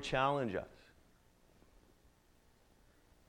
challenge 0.00 0.54
us. 0.54 0.66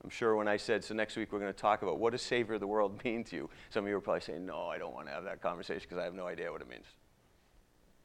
I'm 0.06 0.10
sure 0.10 0.36
when 0.36 0.46
I 0.46 0.56
said, 0.56 0.84
so 0.84 0.94
next 0.94 1.16
week 1.16 1.32
we're 1.32 1.40
going 1.40 1.52
to 1.52 1.58
talk 1.58 1.82
about 1.82 1.98
what 1.98 2.12
does 2.12 2.22
Savior 2.22 2.54
of 2.54 2.60
the 2.60 2.66
world 2.66 3.00
mean 3.04 3.24
to 3.24 3.36
you? 3.36 3.50
Some 3.70 3.84
of 3.84 3.90
you 3.90 3.96
are 3.96 4.00
probably 4.00 4.20
saying, 4.20 4.46
no, 4.46 4.66
I 4.66 4.78
don't 4.78 4.94
want 4.94 5.08
to 5.08 5.12
have 5.12 5.24
that 5.24 5.42
conversation 5.42 5.82
because 5.82 5.98
I 5.98 6.04
have 6.04 6.14
no 6.14 6.28
idea 6.28 6.50
what 6.52 6.60
it 6.60 6.68
means. 6.68 6.86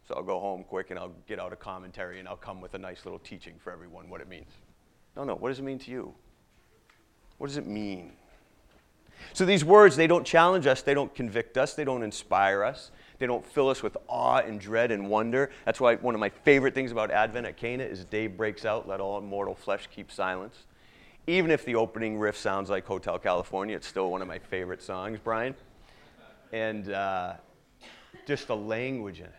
So 0.07 0.15
I'll 0.15 0.23
go 0.23 0.39
home 0.39 0.63
quick 0.63 0.89
and 0.89 0.97
I'll 0.97 1.13
get 1.27 1.39
out 1.39 1.53
a 1.53 1.55
commentary 1.55 2.19
and 2.19 2.27
I'll 2.27 2.35
come 2.35 2.59
with 2.59 2.73
a 2.73 2.79
nice 2.79 3.05
little 3.05 3.19
teaching 3.19 3.53
for 3.63 3.71
everyone 3.71 4.09
what 4.09 4.19
it 4.19 4.27
means. 4.27 4.49
No, 5.15 5.23
no, 5.23 5.35
what 5.35 5.49
does 5.49 5.59
it 5.59 5.63
mean 5.63 5.77
to 5.79 5.91
you? 5.91 6.13
What 7.37 7.47
does 7.47 7.57
it 7.57 7.67
mean? 7.67 8.13
So 9.33 9.45
these 9.45 9.63
words, 9.63 9.95
they 9.95 10.07
don't 10.07 10.25
challenge 10.25 10.65
us, 10.65 10.81
they 10.81 10.93
don't 10.93 11.13
convict 11.13 11.57
us, 11.57 11.75
they 11.75 11.83
don't 11.83 12.01
inspire 12.01 12.63
us, 12.63 12.91
they 13.21 13.27
don't 13.27 13.45
fill 13.45 13.69
us 13.69 13.83
with 13.83 13.95
awe 14.07 14.39
and 14.39 14.59
dread 14.59 14.91
and 14.91 15.07
wonder. 15.07 15.51
That's 15.63 15.79
why 15.79 15.95
one 15.95 16.15
of 16.15 16.19
my 16.19 16.29
favorite 16.29 16.73
things 16.73 16.91
about 16.91 17.11
Advent 17.11 17.45
at 17.45 17.55
Cana 17.55 17.83
is 17.83 18.03
day 18.03 18.25
breaks 18.25 18.65
out, 18.65 18.87
let 18.87 18.99
all 18.99 19.21
mortal 19.21 19.53
flesh 19.53 19.87
keep 19.93 20.11
silence. 20.11 20.65
Even 21.27 21.51
if 21.51 21.63
the 21.63 21.75
opening 21.75 22.17
riff 22.17 22.35
sounds 22.35 22.71
like 22.71 22.83
Hotel 22.83 23.19
California, 23.19 23.75
it's 23.75 23.85
still 23.85 24.09
one 24.09 24.23
of 24.23 24.27
my 24.27 24.39
favorite 24.39 24.81
songs, 24.81 25.19
Brian. 25.23 25.53
And 26.51 26.91
uh, 26.91 27.33
just 28.25 28.47
the 28.47 28.55
language 28.55 29.19
in 29.19 29.25
it. 29.25 29.33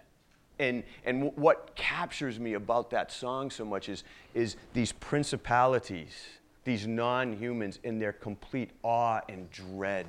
And, 0.61 0.85
and 1.05 1.37
what 1.37 1.75
captures 1.75 2.39
me 2.39 2.53
about 2.53 2.89
that 2.91 3.11
song 3.11 3.51
so 3.51 3.65
much 3.65 3.89
is, 3.89 4.05
is 4.33 4.55
these 4.75 4.93
principalities, 4.93 6.25
these 6.62 6.87
non 6.87 7.33
humans, 7.33 7.81
in 7.83 7.99
their 7.99 8.12
complete 8.12 8.71
awe 8.85 9.23
and 9.29 9.51
dread 9.51 10.07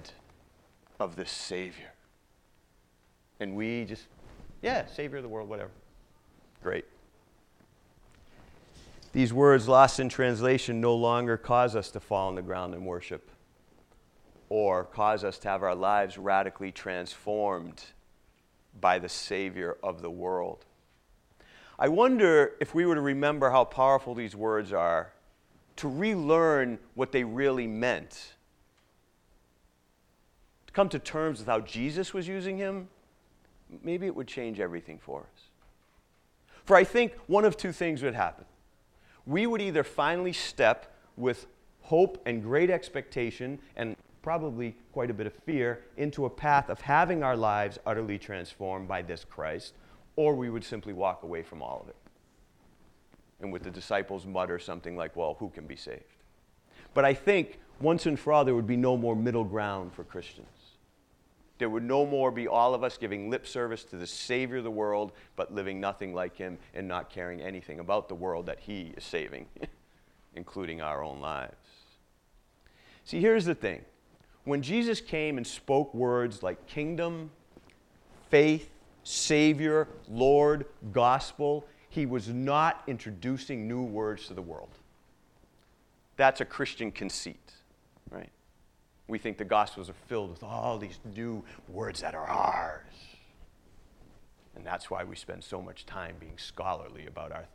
of 1.00 1.16
the 1.16 1.26
Savior. 1.26 1.93
And 3.40 3.56
we 3.56 3.86
just, 3.86 4.08
yeah, 4.62 4.86
Savior 4.86 5.18
of 5.18 5.24
the 5.24 5.30
world, 5.30 5.50
whatever. 5.50 5.72
Great. 6.62 6.86
These 9.12 9.34
words, 9.34 9.68
lost 9.68 10.00
in 10.00 10.10
translation, 10.10 10.82
no 10.82 10.96
longer 10.96 11.38
cause 11.38 11.76
us 11.76 11.92
to 11.92 12.00
fall 12.00 12.30
on 12.30 12.36
the 12.36 12.42
ground 12.42 12.74
and 12.74 12.86
worship 12.86 13.30
or 14.50 14.84
cause 14.84 15.24
us 15.24 15.38
to 15.40 15.50
have 15.50 15.64
our 15.64 15.76
lives 15.76 16.18
radically 16.18 16.72
transformed 16.72 17.84
by 18.80 19.00
the 19.00 19.10
Savior 19.10 19.78
of 19.84 20.02
the 20.02 20.10
world. 20.10 20.66
I 21.80 21.88
wonder 21.90 22.54
if 22.60 22.76
we 22.76 22.86
were 22.86 22.96
to 22.96 23.02
remember 23.02 23.50
how 23.50 23.66
powerful 23.66 24.14
these 24.14 24.36
words 24.36 24.72
are, 24.72 25.12
to 25.78 25.88
relearn 25.88 26.78
what 26.94 27.12
they 27.12 27.24
really 27.24 27.66
meant, 27.66 28.34
to 30.68 30.74
come 30.74 30.88
to 30.90 31.00
terms 31.00 31.40
with 31.40 31.48
how 31.48 31.60
Jesus 31.60 32.14
was 32.14 32.28
using 32.28 32.58
him, 32.58 32.90
maybe 33.84 34.06
it 34.06 34.16
would 34.16 34.28
change 34.28 34.60
everything 34.60 35.00
for 35.00 35.22
us. 35.22 35.44
For 36.66 36.76
I 36.76 36.84
think 36.84 37.14
one 37.28 37.46
of 37.46 37.58
two 37.58 37.72
things 37.72 38.04
would 38.04 38.16
happen 38.16 38.46
we 39.26 39.48
would 39.48 39.62
either 39.62 39.84
finally 39.84 40.34
step 40.34 40.94
with 41.16 41.48
hope 41.82 42.22
and 42.26 42.42
great 42.42 42.70
expectation 42.70 43.60
and 43.76 43.96
probably 44.22 44.76
quite 44.92 45.10
a 45.10 45.14
bit 45.14 45.28
of 45.28 45.34
fear 45.46 45.82
into 45.98 46.26
a 46.26 46.30
path 46.30 46.70
of 46.70 46.82
having 46.82 47.24
our 47.24 47.36
lives 47.36 47.78
utterly 47.86 48.18
transformed 48.18 48.88
by 48.88 49.02
this 49.02 49.26
Christ, 49.26 49.74
or 50.16 50.36
we 50.36 50.50
would 50.50 50.64
simply 50.64 50.94
walk 50.94 51.24
away 51.24 51.44
from 51.44 51.62
all 51.62 51.82
of 51.84 51.90
it. 51.90 51.96
And 53.42 53.52
with 53.52 53.64
the 53.64 53.72
disciples 53.72 54.26
mutter 54.26 54.60
something 54.60 54.96
like, 54.96 55.16
well, 55.16 55.36
who 55.40 55.50
can 55.50 55.68
be 55.68 55.76
saved? 55.76 56.04
But 56.94 57.04
I 57.04 57.14
think 57.14 57.60
once 57.82 58.06
and 58.06 58.18
for 58.18 58.32
all, 58.32 58.46
there 58.46 58.56
would 58.56 58.68
be 58.68 58.78
no 58.78 58.96
more 58.96 59.16
middle 59.16 59.44
ground 59.44 59.94
for 59.94 60.06
Christians. 60.06 60.48
There 61.64 61.70
would 61.70 61.86
no 61.86 62.06
more 62.06 62.30
be 62.30 62.46
all 62.46 62.74
of 62.74 62.84
us 62.84 62.98
giving 62.98 63.30
lip 63.30 63.48
service 63.48 63.86
to 63.86 63.96
the 63.96 64.06
Savior 64.06 64.58
of 64.58 64.66
the 64.66 64.70
world, 64.70 65.14
but 65.38 65.54
living 65.56 65.80
nothing 65.80 66.14
like 66.14 66.36
Him 66.36 66.58
and 66.74 66.90
not 66.90 67.10
caring 67.10 67.42
anything 67.42 67.80
about 67.80 68.10
the 68.10 68.16
world 68.16 68.48
that 68.48 68.60
He 68.60 68.94
is 68.98 69.06
saving, 69.06 69.46
including 70.36 70.82
our 70.82 71.02
own 71.02 71.22
lives. 71.22 71.56
See, 73.06 73.22
here's 73.22 73.46
the 73.46 73.56
thing 73.56 73.86
when 74.44 74.62
Jesus 74.62 75.00
came 75.00 75.38
and 75.38 75.48
spoke 75.48 75.94
words 75.94 76.44
like 76.44 76.68
kingdom, 76.68 77.32
faith, 78.30 78.70
Savior, 79.06 79.88
Lord, 80.10 80.66
gospel, 80.92 81.66
He 81.88 82.06
was 82.06 82.28
not 82.28 82.84
introducing 82.88 83.70
new 83.70 83.84
words 83.84 84.28
to 84.28 84.34
the 84.34 84.42
world. 84.42 84.78
That's 86.18 86.42
a 86.42 86.46
Christian 86.46 86.92
conceit? 86.92 87.43
We 89.08 89.18
think 89.18 89.38
the 89.38 89.46
Gospels 89.46 89.90
are 89.90 89.96
filled 90.08 90.32
with 90.32 90.44
all 90.44 90.78
these 90.78 91.00
new 91.16 91.44
words 91.68 92.02
that 92.02 92.16
are 92.16 92.26
ours. 92.26 92.84
And 94.56 94.66
that's 94.66 94.90
why 94.90 95.04
we 95.04 95.16
spend 95.16 95.44
so 95.44 95.62
much 95.62 95.86
time 95.86 96.16
being 96.20 96.38
scholarly 96.38 97.08
about 97.08 97.32
our 97.32 97.46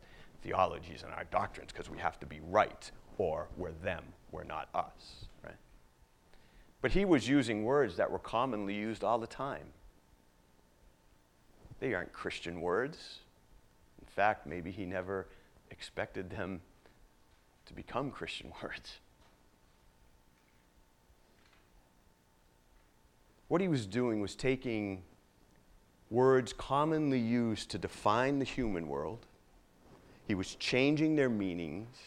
theologies 0.43 1.03
and 1.03 1.13
our 1.13 1.23
doctrines, 1.25 1.71
because 1.71 1.89
we 1.89 1.97
have 1.97 2.19
to 2.19 2.25
be 2.25 2.39
right, 2.49 2.91
or 3.17 3.47
we're 3.57 3.71
them, 3.83 4.03
we're 4.31 4.43
not 4.43 4.69
us. 4.75 5.25
Right? 5.43 5.55
But 6.81 6.91
he 6.91 7.05
was 7.05 7.27
using 7.27 7.63
words 7.63 7.97
that 7.97 8.11
were 8.11 8.19
commonly 8.19 8.75
used 8.75 9.03
all 9.03 9.17
the 9.17 9.27
time. 9.27 9.67
They 11.79 11.93
aren't 11.93 12.13
Christian 12.13 12.61
words. 12.61 13.19
In 14.01 14.07
fact, 14.07 14.45
maybe 14.45 14.71
he 14.71 14.85
never 14.85 15.27
expected 15.71 16.29
them 16.29 16.61
to 17.65 17.73
become 17.73 18.11
Christian 18.11 18.51
words. 18.63 18.99
What 23.49 23.61
he 23.61 23.67
was 23.67 23.85
doing 23.85 24.21
was 24.21 24.35
taking 24.35 25.01
words 26.09 26.53
commonly 26.53 27.19
used 27.19 27.69
to 27.71 27.77
define 27.77 28.39
the 28.39 28.45
human 28.45 28.87
world, 28.87 29.25
he 30.27 30.35
was 30.35 30.55
changing 30.55 31.15
their 31.15 31.29
meanings, 31.29 31.97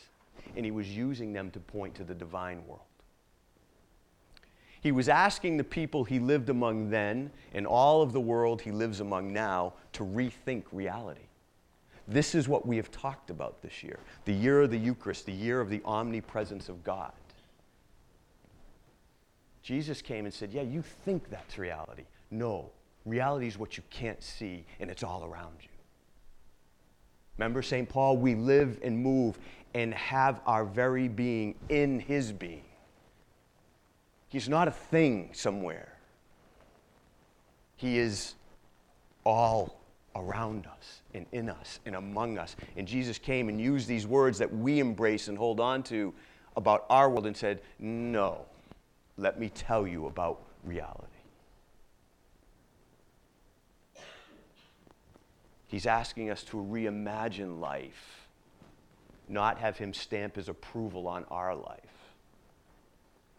and 0.57 0.65
he 0.65 0.71
was 0.71 0.97
using 0.97 1.33
them 1.33 1.51
to 1.51 1.61
point 1.61 1.95
to 1.97 2.05
the 2.05 2.15
divine 2.15 2.65
world. 2.67 2.87
He 4.81 4.93
was 4.93 5.09
asking 5.09 5.57
the 5.57 5.65
people 5.65 6.05
he 6.05 6.19
lived 6.19 6.49
among 6.49 6.91
then 6.91 7.31
and 7.55 7.67
all 7.67 8.03
of 8.03 8.13
the 8.13 8.21
world 8.21 8.63
he 8.63 8.73
lives 8.73 9.01
among 9.01 9.33
now 9.33 9.75
to 9.93 10.05
rethink 10.05 10.65
reality. 10.73 11.27
This 12.09 12.35
is 12.35 12.49
what 12.49 12.67
we 12.67 12.77
have 12.77 12.91
talked 12.91 13.31
about 13.31 13.63
this 13.63 13.83
year 13.83 13.99
the 14.25 14.33
year 14.33 14.63
of 14.63 14.71
the 14.71 14.79
Eucharist, 14.79 15.27
the 15.27 15.33
year 15.33 15.61
of 15.61 15.71
the 15.71 15.83
omnipresence 15.85 16.69
of 16.69 16.83
God. 16.83 17.13
Jesus 19.63 20.03
came 20.03 20.25
and 20.25 20.35
said, 20.35 20.53
Yeah, 20.53 20.63
you 20.63 20.83
think 20.83 21.31
that's 21.31 21.59
reality. 21.59 22.05
No, 22.31 22.71
reality 23.05 23.47
is 23.47 23.59
what 23.59 23.77
you 23.77 23.83
can't 23.91 24.23
see, 24.23 24.65
and 24.81 24.91
it's 24.91 25.03
all 25.03 25.25
around 25.25 25.55
you. 25.61 25.69
Remember 27.39 27.63
St. 27.63 27.89
Paul? 27.89 28.17
We 28.17 28.35
live 28.35 28.79
and 28.83 28.99
move 28.99 29.39
and 29.75 29.95
have 29.95 30.41
our 30.47 30.65
very 30.65 31.09
being 31.09 31.55
in 31.69 32.01
his 32.01 32.33
being. 32.33 32.65
He's 34.29 34.49
not 34.49 34.69
a 34.69 34.73
thing 34.73 35.31
somewhere, 35.33 35.97
he 37.77 37.99
is 37.99 38.35
all 39.25 39.79
around 40.15 40.67
us 40.67 41.01
and 41.15 41.25
in 41.33 41.49
us 41.49 41.81
and 41.87 41.97
among 41.97 42.37
us. 42.37 42.57
And 42.77 42.87
Jesus 42.87 43.19
came 43.19 43.49
and 43.49 43.61
used 43.61 43.89
these 43.89 44.07
words 44.07 44.39
that 44.39 44.53
we 44.55 44.79
embrace 44.79 45.29
and 45.29 45.39
hold 45.39 45.59
on 45.59 45.83
to 45.85 46.13
about 46.57 46.85
our 46.91 47.09
world 47.09 47.27
and 47.27 47.37
said, 47.37 47.61
No 47.79 48.45
let 49.17 49.39
me 49.39 49.49
tell 49.49 49.87
you 49.87 50.07
about 50.07 50.43
reality. 50.65 51.07
He's 55.67 55.87
asking 55.87 56.31
us 56.31 56.43
to 56.45 56.59
reimagine 56.59 57.59
life, 57.59 58.29
not 59.29 59.59
have 59.59 59.79
him 59.79 59.95
stamp 59.95 60.37
his 60.37 60.49
approval 60.49 61.09
on 61.09 61.25
our 61.31 61.55
life. 61.55 61.81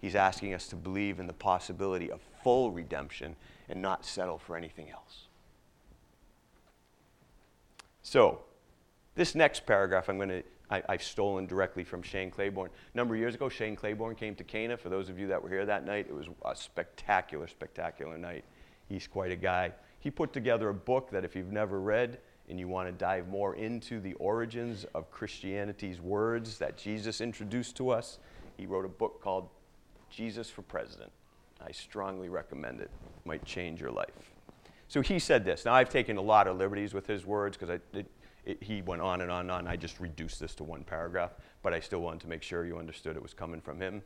He's 0.01 0.15
asking 0.15 0.53
us 0.53 0.67
to 0.69 0.75
believe 0.75 1.19
in 1.19 1.27
the 1.27 1.33
possibility 1.33 2.11
of 2.11 2.19
full 2.43 2.71
redemption 2.71 3.35
and 3.69 3.81
not 3.81 4.03
settle 4.03 4.37
for 4.37 4.57
anything 4.57 4.89
else. 4.89 5.27
So, 8.01 8.39
this 9.15 9.35
next 9.35 9.65
paragraph 9.65 10.09
I'm 10.09 10.17
going 10.17 10.29
to 10.29 10.43
I, 10.73 10.91
have 10.93 11.03
stolen 11.03 11.45
directly 11.45 11.83
from 11.83 12.01
Shane 12.01 12.31
Claiborne. 12.31 12.69
A 12.93 12.97
number 12.97 13.13
of 13.13 13.19
years 13.19 13.35
ago, 13.35 13.49
Shane 13.49 13.75
Claiborne 13.75 14.15
came 14.15 14.35
to 14.35 14.43
Cana. 14.43 14.77
For 14.77 14.89
those 14.89 15.09
of 15.09 15.19
you 15.19 15.27
that 15.27 15.41
were 15.41 15.49
here 15.49 15.65
that 15.65 15.85
night, 15.85 16.07
it 16.09 16.15
was 16.15 16.27
a 16.45 16.55
spectacular, 16.55 17.47
spectacular 17.47 18.17
night. 18.17 18.43
He's 18.87 19.07
quite 19.07 19.31
a 19.31 19.35
guy. 19.35 19.71
He 19.99 20.09
put 20.11 20.33
together 20.33 20.69
a 20.69 20.73
book 20.73 21.09
that 21.11 21.23
if 21.23 21.35
you've 21.35 21.51
never 21.51 21.79
read 21.79 22.19
and 22.49 22.59
you 22.59 22.67
want 22.67 22.87
to 22.87 22.91
dive 22.91 23.27
more 23.27 23.55
into 23.55 23.99
the 23.99 24.13
origins 24.15 24.85
of 24.93 25.09
Christianity's 25.11 26.01
words 26.01 26.57
that 26.57 26.77
Jesus 26.77 27.21
introduced 27.21 27.77
to 27.77 27.89
us, 27.89 28.19
he 28.57 28.65
wrote 28.65 28.85
a 28.85 28.89
book 28.89 29.21
called 29.21 29.49
Jesus 30.09 30.49
for 30.49 30.61
President. 30.61 31.11
I 31.65 31.71
strongly 31.71 32.29
recommend 32.29 32.81
it. 32.81 32.91
it 33.05 33.25
might 33.25 33.45
change 33.45 33.79
your 33.79 33.91
life. 33.91 34.33
So 34.89 35.01
he 35.01 35.17
said 35.17 35.45
this. 35.45 35.65
Now, 35.65 35.73
I've 35.73 35.89
taken 35.89 36.17
a 36.17 36.21
lot 36.21 36.47
of 36.47 36.57
liberties 36.57 36.93
with 36.93 37.07
his 37.07 37.25
words 37.25 37.57
because 37.57 37.79
it, 38.45 38.61
he 38.61 38.81
went 38.81 39.01
on 39.01 39.21
and 39.21 39.31
on 39.31 39.41
and 39.41 39.51
on. 39.51 39.67
I 39.67 39.75
just 39.75 39.99
reduced 39.99 40.39
this 40.39 40.55
to 40.55 40.63
one 40.63 40.83
paragraph, 40.83 41.31
but 41.61 41.73
I 41.73 41.79
still 41.79 41.99
wanted 41.99 42.21
to 42.21 42.27
make 42.27 42.43
sure 42.43 42.65
you 42.65 42.77
understood 42.77 43.15
it 43.15 43.23
was 43.23 43.33
coming 43.33 43.61
from 43.61 43.79
him 43.79 44.01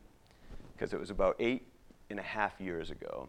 because 0.72 0.92
it 0.92 1.00
was 1.00 1.10
about 1.10 1.36
eight 1.40 1.66
and 2.10 2.18
a 2.18 2.22
half 2.22 2.60
years 2.60 2.90
ago. 2.90 3.28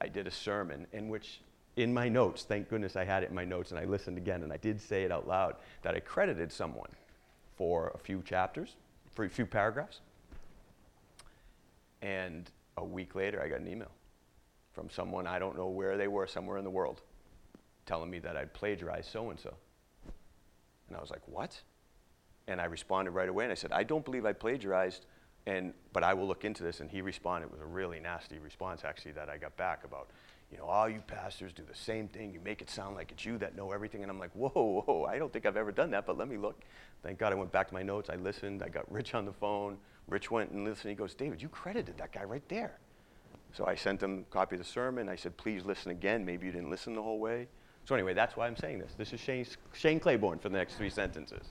I 0.00 0.08
did 0.08 0.26
a 0.26 0.30
sermon 0.30 0.86
in 0.92 1.08
which 1.08 1.40
in 1.76 1.92
my 1.92 2.08
notes, 2.08 2.44
thank 2.44 2.68
goodness 2.68 2.94
I 2.94 3.04
had 3.04 3.24
it 3.24 3.30
in 3.30 3.34
my 3.34 3.44
notes 3.44 3.72
and 3.72 3.80
I 3.80 3.84
listened 3.84 4.16
again 4.16 4.42
and 4.42 4.52
I 4.52 4.58
did 4.58 4.80
say 4.80 5.02
it 5.02 5.10
out 5.10 5.26
loud 5.26 5.56
that 5.82 5.94
I 5.94 6.00
credited 6.00 6.52
someone 6.52 6.90
for 7.56 7.90
a 7.94 7.98
few 7.98 8.22
chapters, 8.22 8.76
for 9.12 9.24
a 9.24 9.30
few 9.30 9.46
paragraphs. 9.46 10.00
And 12.02 12.50
a 12.76 12.84
week 12.84 13.14
later, 13.14 13.42
I 13.42 13.48
got 13.48 13.60
an 13.60 13.68
email 13.68 13.90
from 14.72 14.90
someone, 14.90 15.26
I 15.26 15.38
don't 15.38 15.56
know 15.56 15.68
where 15.68 15.96
they 15.96 16.08
were, 16.08 16.26
somewhere 16.26 16.58
in 16.58 16.64
the 16.64 16.70
world, 16.70 17.00
telling 17.86 18.10
me 18.10 18.18
that 18.20 18.36
I'd 18.36 18.52
plagiarized 18.54 19.10
so 19.10 19.30
and 19.30 19.38
so. 19.38 19.54
And 20.88 20.96
I 20.96 21.00
was 21.00 21.10
like, 21.10 21.26
what? 21.26 21.60
And 22.46 22.60
I 22.60 22.64
responded 22.64 23.12
right 23.12 23.28
away 23.28 23.44
and 23.44 23.52
I 23.52 23.54
said, 23.54 23.72
I 23.72 23.82
don't 23.82 24.04
believe 24.04 24.26
I 24.26 24.32
plagiarized, 24.32 25.06
and, 25.46 25.72
but 25.92 26.02
I 26.02 26.14
will 26.14 26.26
look 26.26 26.44
into 26.44 26.62
this. 26.62 26.80
And 26.80 26.90
he 26.90 27.00
responded 27.00 27.50
with 27.50 27.60
a 27.60 27.66
really 27.66 28.00
nasty 28.00 28.38
response, 28.38 28.82
actually, 28.84 29.12
that 29.12 29.28
I 29.28 29.36
got 29.38 29.56
back 29.56 29.84
about, 29.84 30.10
you 30.50 30.58
know, 30.58 30.64
all 30.64 30.88
you 30.88 31.02
pastors 31.06 31.52
do 31.52 31.62
the 31.68 31.74
same 31.74 32.08
thing. 32.08 32.32
You 32.32 32.40
make 32.44 32.60
it 32.62 32.70
sound 32.70 32.96
like 32.96 33.12
it's 33.12 33.24
you 33.24 33.38
that 33.38 33.56
know 33.56 33.72
everything. 33.72 34.02
And 34.02 34.10
I'm 34.10 34.18
like, 34.18 34.32
whoa, 34.32 34.50
whoa, 34.86 35.06
I 35.08 35.18
don't 35.18 35.32
think 35.32 35.46
I've 35.46 35.56
ever 35.56 35.72
done 35.72 35.90
that, 35.92 36.06
but 36.06 36.18
let 36.18 36.28
me 36.28 36.36
look. 36.36 36.60
Thank 37.02 37.18
God 37.18 37.32
I 37.32 37.36
went 37.36 37.52
back 37.52 37.68
to 37.68 37.74
my 37.74 37.82
notes. 37.82 38.10
I 38.10 38.16
listened. 38.16 38.62
I 38.62 38.68
got 38.68 38.90
Rich 38.90 39.14
on 39.14 39.24
the 39.24 39.32
phone. 39.32 39.78
Rich 40.08 40.30
went 40.30 40.50
and 40.50 40.64
listened. 40.64 40.90
He 40.90 40.96
goes, 40.96 41.14
David, 41.14 41.40
you 41.40 41.48
credited 41.48 41.96
that 41.98 42.12
guy 42.12 42.24
right 42.24 42.46
there. 42.48 42.78
So 43.52 43.66
I 43.66 43.74
sent 43.74 44.02
him 44.02 44.24
a 44.28 44.32
copy 44.32 44.56
of 44.56 44.62
the 44.62 44.68
sermon. 44.68 45.08
I 45.08 45.16
said, 45.16 45.36
please 45.36 45.64
listen 45.64 45.90
again. 45.90 46.24
Maybe 46.24 46.46
you 46.46 46.52
didn't 46.52 46.70
listen 46.70 46.94
the 46.94 47.02
whole 47.02 47.20
way. 47.20 47.48
So 47.84 47.94
anyway, 47.94 48.14
that's 48.14 48.36
why 48.36 48.46
I'm 48.46 48.56
saying 48.56 48.78
this. 48.78 48.94
This 48.96 49.12
is 49.12 49.20
Shane, 49.20 49.46
Shane 49.72 50.00
Claiborne 50.00 50.38
for 50.38 50.48
the 50.48 50.56
next 50.56 50.74
three 50.74 50.90
sentences. 50.90 51.48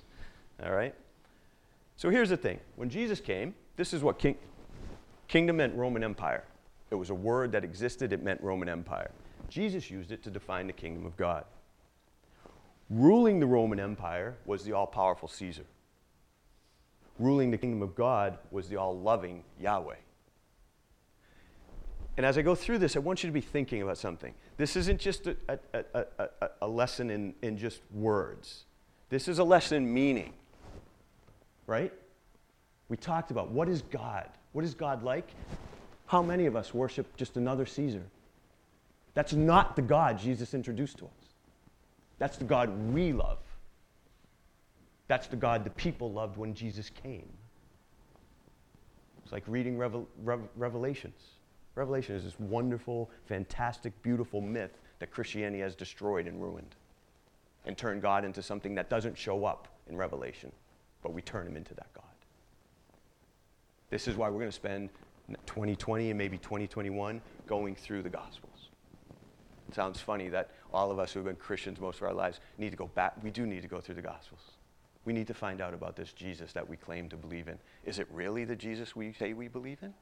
All 0.64 0.72
right? 0.72 0.96
So 1.96 2.10
here's 2.10 2.30
the 2.30 2.38
thing. 2.38 2.60
When 2.76 2.90
Jesus 2.90 3.20
came, 3.20 3.54
this 3.76 3.94
is 3.94 4.02
what 4.02 4.18
king, 4.18 4.36
kingdom 5.28 5.58
meant 5.58 5.76
Roman 5.76 6.04
Empire. 6.04 6.44
It 6.90 6.96
was 6.96 7.10
a 7.10 7.16
word 7.16 7.52
that 7.52 7.64
existed, 7.64 8.14
it 8.14 8.24
meant 8.24 8.42
Roman 8.42 8.70
Empire. 8.70 9.12
Jesus 9.50 9.92
used 9.92 10.12
it 10.12 10.24
to 10.24 10.32
define 10.32 10.68
the 10.68 10.74
kingdom 10.74 11.06
of 11.06 11.16
God. 11.18 11.46
Ruling 12.90 13.40
the 13.40 13.46
Roman 13.46 13.80
Empire 13.80 14.36
was 14.46 14.64
the 14.64 14.74
all 14.74 14.88
powerful 14.88 15.28
Caesar. 15.28 15.66
Ruling 17.20 17.52
the 17.52 17.58
kingdom 17.58 17.82
of 17.82 17.96
God 17.96 18.38
was 18.52 18.68
the 18.68 18.78
all 18.78 18.98
loving 18.98 19.44
Yahweh. 19.60 19.96
And 22.16 22.26
as 22.26 22.38
I 22.38 22.42
go 22.44 22.54
through 22.54 22.78
this, 22.78 22.96
I 22.96 23.00
want 23.00 23.24
you 23.24 23.30
to 23.30 23.34
be 23.34 23.42
thinking 23.42 23.82
about 23.82 23.98
something. 23.98 24.34
This 24.58 24.76
isn't 24.76 25.00
just 25.00 25.28
a, 25.28 25.36
a, 25.50 25.58
a, 25.74 26.06
a, 26.20 26.50
a 26.62 26.68
lesson 26.68 27.10
in, 27.10 27.34
in 27.42 27.58
just 27.58 27.82
words, 27.92 28.66
this 29.10 29.28
is 29.28 29.40
a 29.40 29.44
lesson 29.44 29.78
in 29.78 29.94
meaning, 29.94 30.34
right? 31.68 31.94
We 32.90 32.98
talked 32.98 33.32
about 33.32 33.52
what 33.52 33.70
is 33.70 33.82
God? 33.84 34.30
What 34.52 34.64
is 34.64 34.74
God 34.74 35.04
like? 35.04 35.28
How 36.06 36.22
many 36.22 36.46
of 36.46 36.56
us 36.56 36.74
worship 36.74 37.16
just 37.18 37.38
another 37.38 37.66
Caesar? 37.66 38.04
That's 39.14 39.34
not 39.34 39.76
the 39.76 39.82
God 39.82 40.20
Jesus 40.20 40.54
introduced 40.54 40.98
to 40.98 41.06
us. 41.06 41.12
That's 42.20 42.38
the 42.38 42.46
God 42.46 42.70
we 42.94 43.14
love. 43.14 43.40
That's 45.08 45.28
the 45.28 45.36
God 45.36 45.64
the 45.64 45.70
people 45.72 46.12
loved 46.12 46.38
when 46.38 46.54
Jesus 46.54 46.90
came. 46.90 47.30
It's 49.24 49.32
like 49.32 49.44
reading 49.48 49.78
Revel- 49.78 50.08
Rev- 50.24 50.50
Revelations. 50.56 51.22
Revelation 51.76 52.16
is 52.16 52.24
this 52.24 52.40
wonderful, 52.40 53.10
fantastic, 53.26 54.00
beautiful 54.02 54.42
myth 54.42 54.80
that 55.00 55.12
Christianity 55.12 55.62
has 55.62 55.76
destroyed 55.76 56.28
and 56.28 56.42
ruined 56.42 56.76
and 57.66 57.78
turned 57.78 58.02
God 58.02 58.26
into 58.26 58.42
something 58.42 58.76
that 58.76 58.90
doesn't 58.90 59.18
show 59.18 59.46
up 59.46 59.68
in 59.88 59.98
Revelation, 59.98 60.52
but 61.02 61.14
we 61.14 61.22
turn 61.22 61.48
him 61.48 61.58
into 61.58 61.74
that 61.76 61.92
God. 61.94 62.04
This 63.90 64.08
is 64.08 64.16
why 64.16 64.30
we're 64.30 64.40
going 64.40 64.50
to 64.50 64.52
spend 64.52 64.90
2020 65.46 66.10
and 66.10 66.18
maybe 66.18 66.38
2021 66.38 67.22
going 67.48 67.76
through 67.76 68.02
the 68.02 68.10
Gospels. 68.10 68.70
It 69.70 69.76
sounds 69.76 70.00
funny 70.00 70.30
that 70.30 70.52
all 70.74 70.92
of 70.92 71.00
us 71.00 71.14
who 71.14 71.20
have 71.20 71.26
been 71.26 71.36
Christians 71.36 71.80
most 71.80 72.02
of 72.02 72.04
our 72.04 72.14
lives 72.14 72.40
need 72.58 72.72
to 72.72 72.78
go 72.78 72.88
back. 72.88 73.14
We 73.24 73.32
do 73.32 73.46
need 73.46 73.62
to 73.62 73.68
go 73.68 73.80
through 73.80 73.96
the 73.96 74.02
Gospels. 74.02 74.42
We 75.06 75.14
need 75.14 75.28
to 75.28 75.34
find 75.34 75.62
out 75.62 75.74
about 75.74 75.96
this 75.96 76.14
Jesus 76.14 76.54
that 76.54 76.68
we 76.68 76.78
claim 76.78 77.10
to 77.10 77.18
believe 77.18 77.48
in. 77.48 77.58
Is 77.86 78.00
it 78.00 78.08
really 78.12 78.46
the 78.46 78.56
Jesus 78.56 78.96
we 78.96 79.14
say 79.14 79.34
we 79.34 79.48
believe 79.48 79.80
in? 79.82 79.94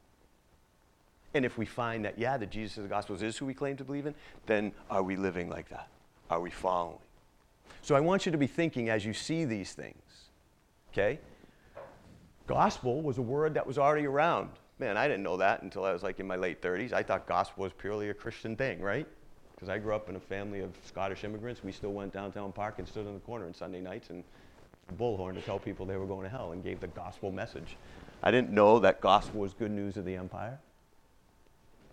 And 1.33 1.45
if 1.45 1.57
we 1.57 1.66
find 1.66 2.04
that, 2.06 2.19
yeah, 2.19 2.38
the 2.38 2.45
Jesus 2.45 2.78
of 2.78 2.83
the 2.83 2.89
Gospels 2.89 3.22
is 3.22 3.38
who 3.38 3.45
we 3.45 3.54
claim 3.54 3.78
to 3.78 3.83
believe 3.83 4.06
in, 4.06 4.16
then 4.45 4.72
are 4.89 5.04
we 5.04 5.16
living 5.16 5.50
like 5.50 5.69
that? 5.69 5.88
Are 6.30 6.42
we 6.42 6.50
following? 6.50 7.00
So 7.81 7.95
I 7.95 8.00
want 8.00 8.25
you 8.25 8.31
to 8.31 8.38
be 8.38 8.48
thinking 8.48 8.89
as 8.89 9.06
you 9.06 9.13
see 9.13 9.45
these 9.45 9.74
things, 9.74 10.30
okay? 10.92 11.19
Gospel 12.48 13.01
was 13.01 13.18
a 13.18 13.22
word 13.22 13.54
that 13.54 13.66
was 13.66 13.78
already 13.78 14.06
around. 14.06 14.50
Man, 14.78 14.98
I 14.98 15.07
didn't 15.07 15.24
know 15.24 15.38
that 15.38 15.62
until 15.63 15.86
I 15.86 15.94
was 15.94 16.04
like 16.04 16.19
in 16.19 16.28
my 16.28 16.36
late 16.36 16.62
30s. 16.62 16.92
I 16.92 17.01
thought 17.04 17.28
gospel 17.28 17.63
was 17.63 17.74
purely 17.74 18.10
a 18.10 18.13
Christian 18.13 18.56
thing, 18.56 18.81
right? 18.81 19.07
Because 19.56 19.69
I 19.69 19.78
grew 19.78 19.95
up 19.95 20.10
in 20.10 20.16
a 20.16 20.19
family 20.19 20.60
of 20.60 20.72
Scottish 20.86 21.24
immigrants. 21.24 21.63
We 21.63 21.72
still 21.72 21.94
went 21.94 22.13
downtown 22.13 22.51
park 22.51 22.75
and 22.80 22.88
stood 22.88 23.07
in 23.07 23.13
the 23.13 23.19
corner 23.19 23.45
on 23.45 23.54
Sunday 23.54 23.80
nights 23.80 24.10
and 24.10 24.24
bullhorn 25.00 25.36
to 25.36 25.42
tell 25.42 25.60
people 25.60 25.86
they 25.86 25.98
were 25.98 26.06
going 26.06 26.24
to 26.24 26.30
hell 26.30 26.51
and 26.51 26.63
gave 26.63 26.80
the 26.80 26.88
gospel 26.88 27.31
message. 27.31 27.78
I 28.24 28.31
didn't 28.31 28.51
know 28.51 28.80
that 28.80 29.01
gospel 29.01 29.42
was 29.42 29.54
good 29.54 29.72
news 29.72 29.98
of 29.98 30.06
the 30.06 30.16
empire. 30.16 30.60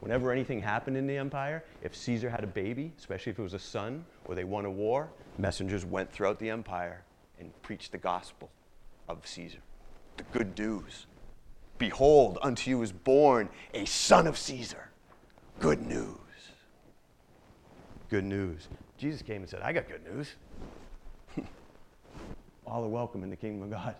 Whenever 0.00 0.30
anything 0.30 0.62
happened 0.62 0.96
in 0.96 1.06
the 1.06 1.16
empire, 1.16 1.64
if 1.82 1.94
Caesar 1.94 2.30
had 2.30 2.44
a 2.44 2.46
baby, 2.46 2.92
especially 2.98 3.30
if 3.30 3.38
it 3.38 3.42
was 3.42 3.54
a 3.54 3.58
son 3.58 4.04
or 4.26 4.34
they 4.34 4.44
won 4.44 4.64
a 4.64 4.70
war, 4.70 5.08
messengers 5.38 5.84
went 5.84 6.10
throughout 6.12 6.38
the 6.38 6.48
empire 6.48 7.02
and 7.40 7.50
preached 7.62 7.92
the 7.92 7.98
gospel 7.98 8.50
of 9.08 9.26
Caesar, 9.26 9.58
the 10.16 10.22
good 10.32 10.56
news. 10.58 11.06
Behold, 11.78 12.38
unto 12.42 12.70
you 12.70 12.82
is 12.82 12.92
born 12.92 13.48
a 13.74 13.84
son 13.86 14.26
of 14.26 14.36
Caesar. 14.38 14.90
Good 15.58 15.84
news. 15.84 16.18
Good 18.08 18.24
news. 18.24 18.68
Jesus 18.96 19.22
came 19.22 19.42
and 19.42 19.50
said, 19.50 19.60
I 19.62 19.72
got 19.72 19.88
good 19.88 20.04
news. 20.04 20.34
All 22.66 22.84
are 22.84 22.88
welcome 22.88 23.22
in 23.22 23.30
the 23.30 23.36
kingdom 23.36 23.64
of 23.64 23.70
God. 23.70 23.94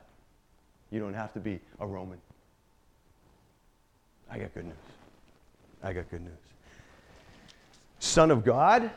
You 0.91 1.01
don't 1.01 1.15
have 1.15 1.33
to 1.35 1.41
be 1.41 1.61
a 1.81 1.87
Roman. 1.87 2.19
I 4.31 4.39
got 4.39 4.55
good 4.55 4.65
news. 4.65 4.75
I 5.83 5.93
got 5.93 6.11
good 6.11 6.23
news. 6.23 6.33
Son 7.99 8.31
of 8.31 8.45
God? 8.45 8.91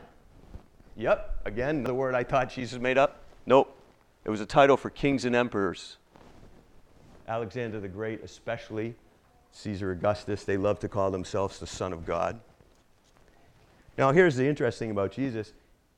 Yep, 0.96 1.42
again, 1.46 1.78
another 1.78 1.94
word 1.94 2.16
I 2.16 2.24
thought 2.24 2.50
Jesus 2.52 2.80
made 2.80 2.98
up. 2.98 3.24
Nope. 3.46 3.78
It 4.24 4.30
was 4.30 4.42
a 4.42 4.46
title 4.46 4.78
for 4.78 4.90
kings 4.90 5.26
and 5.26 5.36
emperors. 5.36 5.98
Alexander 7.28 7.80
the 7.80 7.88
Great, 7.88 8.24
especially, 8.24 8.94
Caesar 9.52 9.92
Augustus, 9.92 10.44
they 10.44 10.58
love 10.58 10.80
to 10.80 10.90
call 10.90 11.12
themselves 11.12 11.60
the 11.60 11.68
Son 11.68 11.94
of 11.94 12.06
God. 12.06 12.40
Now, 13.98 14.12
here's 14.12 14.36
the 14.36 14.48
interesting 14.48 14.88
thing 14.88 14.92
about 14.92 15.12
Jesus. 15.12 15.54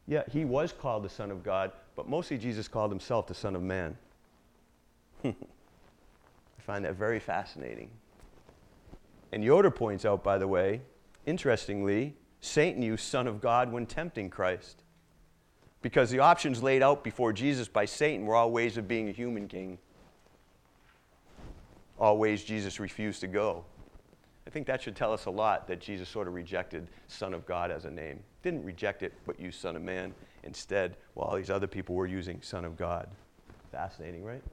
Yeah, 0.08 0.24
he 0.32 0.46
was 0.46 0.72
called 0.72 1.04
the 1.04 1.10
Son 1.10 1.32
of 1.32 1.44
God, 1.44 1.72
but 1.96 2.08
mostly 2.08 2.38
Jesus 2.38 2.68
called 2.68 2.92
himself 2.92 3.28
the 3.28 3.34
Son 3.34 3.56
of 3.56 3.62
Man. 3.62 3.98
I 5.24 5.34
find 6.60 6.86
that 6.86 6.96
very 6.96 7.20
fascinating. 7.20 7.90
And 9.34 9.44
Yoder 9.44 9.72
points 9.72 10.06
out, 10.06 10.24
by 10.24 10.38
the 10.38 10.48
way, 10.48 10.82
interestingly, 11.26 12.14
Satan 12.40 12.84
used 12.84 13.04
Son 13.04 13.26
of 13.26 13.42
God 13.42 13.72
when 13.72 13.88
tempting 13.88 14.30
Christ. 14.30 14.84
Because 15.82 16.12
the 16.12 16.20
options 16.20 16.62
laid 16.62 16.84
out 16.84 17.04
before 17.04 17.34
Jesus 17.34 17.68
by 17.68 17.86
Satan 17.86 18.28
were 18.28 18.36
all 18.36 18.52
ways 18.52 18.78
of 18.78 18.88
being 18.88 19.10
a 19.10 19.12
human 19.12 19.48
king, 19.48 19.80
all 21.98 22.20
ways 22.20 22.44
Jesus 22.44 22.80
refused 22.80 23.22
to 23.22 23.28
go. 23.28 23.66
I 24.46 24.52
think 24.52 24.68
that 24.68 24.84
should 24.84 24.96
tell 24.96 25.12
us 25.12 25.26
a 25.26 25.32
lot 25.32 25.68
that 25.68 25.82
Jesus 25.82 26.08
sort 26.08 26.28
of 26.28 26.36
rejected 26.36 26.88
Son 27.08 27.34
of 27.34 27.44
God 27.48 27.72
as 27.72 27.86
a 27.86 27.92
name. 27.92 28.20
Didn't 28.44 28.64
reject 28.64 29.02
it, 29.02 29.14
but 29.26 29.40
used 29.40 29.60
Son 29.60 29.76
of 29.76 29.82
Man 29.82 30.14
instead, 30.44 30.96
while 31.16 31.30
all 31.30 31.36
these 31.36 31.50
other 31.50 31.66
people 31.66 31.96
were 31.96 32.06
using 32.06 32.40
Son 32.44 32.66
of 32.66 32.78
God. 32.78 33.08
Fascinating, 33.72 34.24
right? 34.24 34.44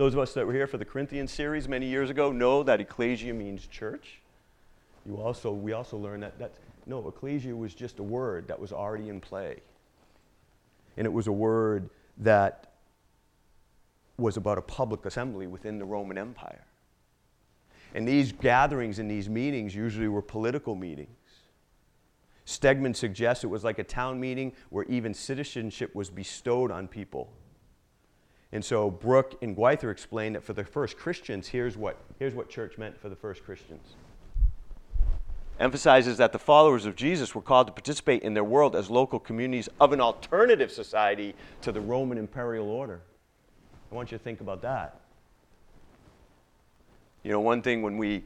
Those 0.00 0.14
of 0.14 0.20
us 0.20 0.32
that 0.32 0.46
were 0.46 0.54
here 0.54 0.66
for 0.66 0.78
the 0.78 0.84
Corinthian 0.86 1.28
series 1.28 1.68
many 1.68 1.84
years 1.84 2.08
ago 2.08 2.32
know 2.32 2.62
that 2.62 2.80
ecclesia 2.80 3.34
means 3.34 3.66
church. 3.66 4.22
You 5.04 5.18
also, 5.18 5.52
we 5.52 5.74
also 5.74 5.98
learned 5.98 6.22
that, 6.22 6.38
that 6.38 6.52
no, 6.86 7.06
ecclesia 7.06 7.54
was 7.54 7.74
just 7.74 7.98
a 7.98 8.02
word 8.02 8.48
that 8.48 8.58
was 8.58 8.72
already 8.72 9.10
in 9.10 9.20
play. 9.20 9.60
And 10.96 11.06
it 11.06 11.12
was 11.12 11.26
a 11.26 11.32
word 11.32 11.90
that 12.16 12.70
was 14.16 14.38
about 14.38 14.56
a 14.56 14.62
public 14.62 15.04
assembly 15.04 15.46
within 15.46 15.78
the 15.78 15.84
Roman 15.84 16.16
Empire. 16.16 16.64
And 17.94 18.08
these 18.08 18.32
gatherings 18.32 19.00
and 19.00 19.10
these 19.10 19.28
meetings 19.28 19.74
usually 19.74 20.08
were 20.08 20.22
political 20.22 20.74
meetings. 20.74 21.10
Stegman 22.46 22.96
suggests 22.96 23.44
it 23.44 23.48
was 23.48 23.64
like 23.64 23.78
a 23.78 23.84
town 23.84 24.18
meeting 24.18 24.54
where 24.70 24.86
even 24.86 25.12
citizenship 25.12 25.94
was 25.94 26.08
bestowed 26.08 26.70
on 26.70 26.88
people 26.88 27.30
and 28.52 28.64
so 28.64 28.90
Brook 28.90 29.38
and 29.42 29.56
Gwyther 29.56 29.90
explained 29.90 30.34
that 30.34 30.42
for 30.42 30.52
the 30.52 30.64
first 30.64 30.96
Christians, 30.96 31.46
here's 31.46 31.76
what, 31.76 31.96
here's 32.18 32.34
what 32.34 32.48
church 32.48 32.78
meant 32.78 32.98
for 33.00 33.08
the 33.08 33.16
first 33.16 33.44
Christians. 33.44 33.94
Emphasizes 35.60 36.16
that 36.16 36.32
the 36.32 36.38
followers 36.38 36.86
of 36.86 36.96
Jesus 36.96 37.34
were 37.34 37.42
called 37.42 37.66
to 37.66 37.72
participate 37.72 38.22
in 38.22 38.34
their 38.34 38.42
world 38.42 38.74
as 38.74 38.90
local 38.90 39.18
communities 39.20 39.68
of 39.78 39.92
an 39.92 40.00
alternative 40.00 40.72
society 40.72 41.34
to 41.60 41.70
the 41.70 41.80
Roman 41.80 42.18
imperial 42.18 42.70
order. 42.70 43.02
I 43.92 43.94
want 43.94 44.10
you 44.10 44.18
to 44.18 44.24
think 44.24 44.40
about 44.40 44.62
that. 44.62 45.00
You 47.22 47.30
know, 47.30 47.40
one 47.40 47.60
thing 47.60 47.82
when 47.82 47.98
we, 47.98 48.24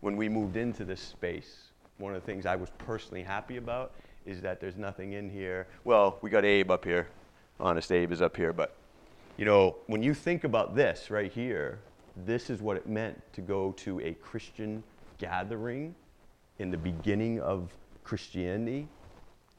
when 0.00 0.16
we 0.16 0.28
moved 0.28 0.56
into 0.56 0.84
this 0.84 1.00
space, 1.00 1.68
one 1.98 2.14
of 2.14 2.20
the 2.20 2.26
things 2.26 2.44
I 2.44 2.56
was 2.56 2.70
personally 2.78 3.22
happy 3.22 3.56
about 3.56 3.92
is 4.26 4.40
that 4.42 4.60
there's 4.60 4.76
nothing 4.76 5.12
in 5.12 5.30
here. 5.30 5.68
Well, 5.84 6.18
we 6.20 6.30
got 6.30 6.44
Abe 6.44 6.70
up 6.70 6.84
here. 6.84 7.06
Honest 7.60 7.92
Abe 7.92 8.10
is 8.10 8.20
up 8.20 8.36
here, 8.36 8.52
but 8.52 8.74
you 9.36 9.44
know, 9.44 9.76
when 9.86 10.02
you 10.02 10.14
think 10.14 10.44
about 10.44 10.74
this 10.74 11.10
right 11.10 11.30
here, 11.30 11.80
this 12.24 12.48
is 12.48 12.62
what 12.62 12.76
it 12.76 12.88
meant 12.88 13.20
to 13.34 13.42
go 13.42 13.72
to 13.72 14.00
a 14.00 14.14
Christian 14.14 14.82
gathering 15.18 15.94
in 16.58 16.70
the 16.70 16.78
beginning 16.78 17.40
of 17.40 17.74
Christianity. 18.02 18.88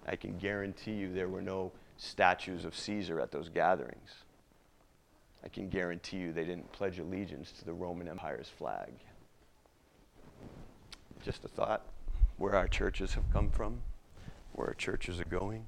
I 0.07 0.15
can 0.15 0.37
guarantee 0.37 0.93
you 0.93 1.13
there 1.13 1.27
were 1.27 1.41
no 1.41 1.71
statues 1.97 2.65
of 2.65 2.75
Caesar 2.75 3.19
at 3.19 3.31
those 3.31 3.49
gatherings. 3.49 4.23
I 5.43 5.49
can 5.49 5.69
guarantee 5.69 6.17
you 6.17 6.33
they 6.33 6.45
didn't 6.45 6.71
pledge 6.71 6.97
allegiance 6.97 7.51
to 7.53 7.65
the 7.65 7.73
Roman 7.73 8.07
Empire's 8.07 8.49
flag. 8.49 8.93
Just 11.23 11.45
a 11.45 11.47
thought 11.47 11.85
where 12.37 12.55
our 12.55 12.67
churches 12.67 13.13
have 13.13 13.31
come 13.31 13.49
from, 13.49 13.81
where 14.53 14.67
our 14.67 14.73
churches 14.73 15.19
are 15.19 15.25
going. 15.25 15.65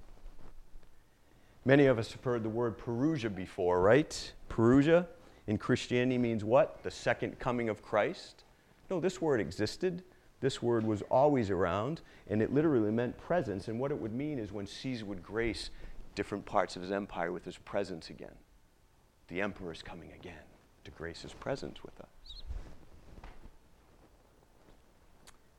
Many 1.70 1.86
of 1.86 2.00
us 2.00 2.12
have 2.14 2.24
heard 2.24 2.42
the 2.42 2.50
word 2.50 2.80
Parousia 2.80 3.30
before, 3.30 3.80
right? 3.80 4.34
Parousia 4.50 5.06
in 5.46 5.60
Christianity 5.60 6.18
means 6.18 6.44
what? 6.44 6.82
The 6.82 6.90
second 6.90 7.38
coming 7.38 7.70
of 7.70 7.84
Christ? 7.84 8.44
No, 8.90 9.00
this 9.00 9.22
word 9.22 9.40
existed. 9.40 10.02
This 10.40 10.64
word 10.64 10.84
was 10.84 11.04
always 11.12 11.52
around, 11.52 12.02
and 12.28 12.42
it 12.42 12.52
literally 12.52 12.90
meant 12.90 13.20
presence. 13.20 13.68
And 13.68 13.80
what 13.80 13.92
it 13.92 14.02
would 14.02 14.14
mean 14.14 14.40
is 14.40 14.52
when 14.52 14.66
Caesar 14.66 15.06
would 15.06 15.22
grace 15.22 15.70
different 16.16 16.44
parts 16.44 16.76
of 16.76 16.82
his 16.82 16.92
empire 16.92 17.32
with 17.32 17.46
his 17.46 17.60
presence 17.60 18.10
again. 18.10 18.34
The 19.28 19.40
emperor 19.40 19.72
is 19.72 19.84
coming 19.84 20.12
again 20.14 20.42
to 20.86 20.90
grace 20.90 21.22
his 21.22 21.34
presence 21.34 21.84
with 21.84 22.00
us. 22.02 22.42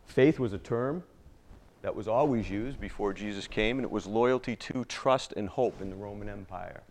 Faith 0.06 0.40
was 0.40 0.52
a 0.52 0.58
term 0.58 1.04
that 1.82 1.94
was 1.94 2.08
always 2.08 2.50
used 2.50 2.80
before 2.80 3.12
Jesus 3.12 3.46
came, 3.46 3.78
and 3.78 3.84
it 3.84 3.90
was 3.90 4.06
loyalty 4.06 4.56
to, 4.56 4.84
trust, 4.84 5.32
and 5.32 5.48
hope 5.48 5.80
in 5.80 5.90
the 5.90 5.96
Roman 5.96 6.28
Empire. 6.28 6.82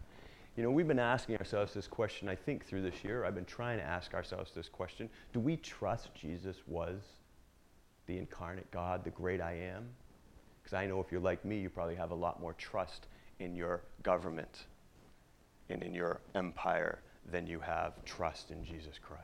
You 0.55 0.63
know, 0.63 0.71
we've 0.71 0.87
been 0.87 0.99
asking 0.99 1.37
ourselves 1.37 1.73
this 1.73 1.87
question, 1.87 2.27
I 2.27 2.35
think, 2.35 2.65
through 2.65 2.81
this 2.81 3.03
year. 3.03 3.23
I've 3.23 3.35
been 3.35 3.45
trying 3.45 3.77
to 3.77 3.83
ask 3.83 4.13
ourselves 4.13 4.51
this 4.53 4.67
question 4.67 5.09
Do 5.31 5.39
we 5.39 5.57
trust 5.57 6.13
Jesus 6.15 6.57
was 6.67 7.01
the 8.07 8.17
incarnate 8.17 8.69
God, 8.71 9.03
the 9.03 9.11
great 9.11 9.41
I 9.41 9.53
am? 9.53 9.87
Because 10.61 10.73
I 10.73 10.85
know 10.85 10.99
if 10.99 11.11
you're 11.11 11.21
like 11.21 11.45
me, 11.45 11.59
you 11.59 11.69
probably 11.69 11.95
have 11.95 12.11
a 12.11 12.15
lot 12.15 12.41
more 12.41 12.53
trust 12.53 13.07
in 13.39 13.55
your 13.55 13.83
government 14.03 14.65
and 15.69 15.81
in 15.83 15.93
your 15.93 16.19
empire 16.35 16.99
than 17.31 17.47
you 17.47 17.59
have 17.59 18.03
trust 18.03 18.51
in 18.51 18.65
Jesus 18.65 18.99
Christ. 19.01 19.23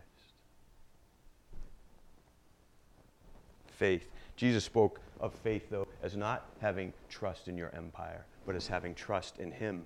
Faith. 3.67 4.07
Jesus 4.35 4.63
spoke 4.63 4.99
of 5.19 5.33
faith, 5.33 5.69
though, 5.69 5.87
as 6.03 6.15
not 6.15 6.45
having 6.59 6.93
trust 7.09 7.47
in 7.47 7.57
your 7.57 7.73
empire, 7.75 8.25
but 8.45 8.55
as 8.55 8.67
having 8.67 8.93
trust 8.93 9.37
in 9.37 9.51
Him, 9.51 9.83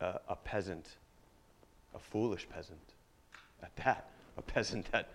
uh, 0.00 0.14
a 0.28 0.36
peasant, 0.36 0.96
a 1.94 1.98
foolish 1.98 2.48
peasant. 2.48 2.78
At 3.62 3.74
that, 3.76 4.10
a 4.36 4.42
peasant 4.42 4.90
that 4.92 5.08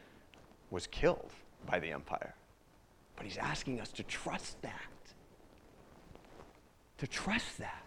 was 0.69 0.87
killed 0.87 1.31
by 1.65 1.79
the 1.79 1.91
empire. 1.91 2.35
But 3.15 3.25
He's 3.25 3.37
asking 3.37 3.79
us 3.79 3.89
to 3.93 4.03
trust 4.03 4.61
that. 4.63 4.73
To 6.97 7.07
trust 7.07 7.57
that. 7.59 7.83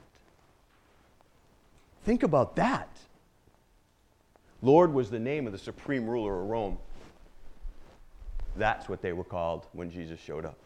Think 2.05 2.23
about 2.23 2.57
that. 2.57 2.89
Lord 4.63 4.95
was 4.95 5.11
the 5.11 5.19
name 5.19 5.47
of 5.47 5.53
the 5.53 5.59
supreme 5.59 6.09
ruler 6.09 6.41
of 6.41 6.49
Rome. 6.49 6.79
That's 8.57 8.89
what 8.89 9.03
they 9.03 9.13
were 9.13 9.25
called 9.25 9.67
when 9.73 9.91
Jesus 9.91 10.19
showed 10.19 10.47
up. 10.47 10.57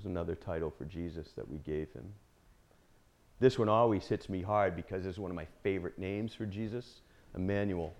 Was 0.00 0.06
another 0.06 0.34
title 0.34 0.70
for 0.70 0.86
Jesus 0.86 1.32
that 1.36 1.46
we 1.46 1.58
gave 1.58 1.92
him. 1.92 2.10
This 3.38 3.58
one 3.58 3.68
always 3.68 4.06
hits 4.06 4.30
me 4.30 4.40
hard 4.40 4.74
because 4.74 5.04
it's 5.04 5.18
one 5.18 5.30
of 5.30 5.34
my 5.34 5.46
favorite 5.62 5.98
names 5.98 6.32
for 6.32 6.46
Jesus 6.46 7.02
Emmanuel, 7.34 7.92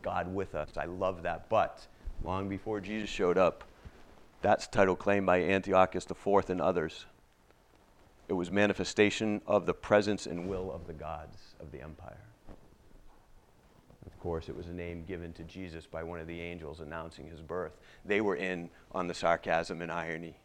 God 0.00 0.32
with 0.32 0.54
us. 0.54 0.76
I 0.76 0.84
love 0.84 1.24
that. 1.24 1.48
But 1.48 1.84
long 2.22 2.48
before 2.48 2.80
Jesus 2.80 3.10
showed 3.10 3.36
up, 3.36 3.64
that's 4.40 4.68
title 4.68 4.94
claimed 4.94 5.26
by 5.26 5.42
Antiochus 5.42 6.06
IV 6.08 6.48
and 6.48 6.60
others. 6.60 7.06
It 8.28 8.34
was 8.34 8.52
manifestation 8.52 9.42
of 9.44 9.66
the 9.66 9.74
presence 9.74 10.26
and 10.26 10.48
will 10.48 10.70
of 10.70 10.86
the 10.86 10.92
gods 10.92 11.38
of 11.58 11.72
the 11.72 11.82
empire. 11.82 12.22
Of 14.06 14.16
course, 14.20 14.48
it 14.48 14.56
was 14.56 14.68
a 14.68 14.72
name 14.72 15.02
given 15.08 15.32
to 15.32 15.42
Jesus 15.42 15.86
by 15.86 16.04
one 16.04 16.20
of 16.20 16.28
the 16.28 16.40
angels 16.40 16.78
announcing 16.78 17.26
his 17.26 17.40
birth. 17.40 17.76
They 18.04 18.20
were 18.20 18.36
in 18.36 18.70
on 18.92 19.08
the 19.08 19.14
sarcasm 19.14 19.82
and 19.82 19.90
irony 19.90 20.36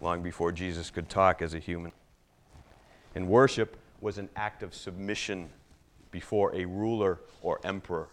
long 0.00 0.22
before 0.22 0.52
Jesus 0.52 0.90
could 0.90 1.08
talk 1.08 1.42
as 1.42 1.54
a 1.54 1.58
human. 1.58 1.92
And 3.14 3.28
worship 3.28 3.76
was 4.00 4.18
an 4.18 4.28
act 4.36 4.62
of 4.62 4.74
submission 4.74 5.48
before 6.10 6.54
a 6.54 6.64
ruler 6.64 7.20
or 7.42 7.60
emperor. 7.64 8.08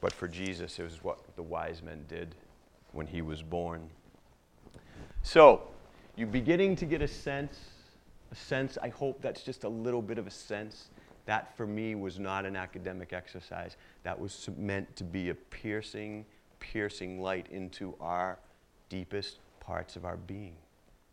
But 0.00 0.12
for 0.12 0.28
Jesus, 0.28 0.78
it 0.78 0.82
was 0.82 1.02
what 1.02 1.18
the 1.36 1.42
wise 1.42 1.82
men 1.82 2.04
did 2.08 2.34
when 2.92 3.06
he 3.06 3.22
was 3.22 3.42
born. 3.42 3.88
So, 5.22 5.62
you're 6.16 6.28
beginning 6.28 6.76
to 6.76 6.84
get 6.84 7.02
a 7.02 7.08
sense, 7.08 7.58
a 8.30 8.34
sense, 8.34 8.78
I 8.82 8.88
hope 8.88 9.20
that's 9.20 9.42
just 9.42 9.64
a 9.64 9.68
little 9.68 10.02
bit 10.02 10.18
of 10.18 10.26
a 10.26 10.30
sense. 10.30 10.90
That 11.26 11.56
for 11.56 11.66
me 11.66 11.94
was 11.94 12.18
not 12.18 12.44
an 12.44 12.54
academic 12.54 13.12
exercise. 13.12 13.76
That 14.02 14.18
was 14.18 14.48
meant 14.58 14.94
to 14.96 15.04
be 15.04 15.30
a 15.30 15.34
piercing, 15.34 16.26
piercing 16.60 17.20
light 17.20 17.46
into 17.50 17.94
our 17.98 18.38
deepest 18.90 19.38
parts 19.66 19.96
of 19.96 20.04
our 20.04 20.16
being 20.16 20.56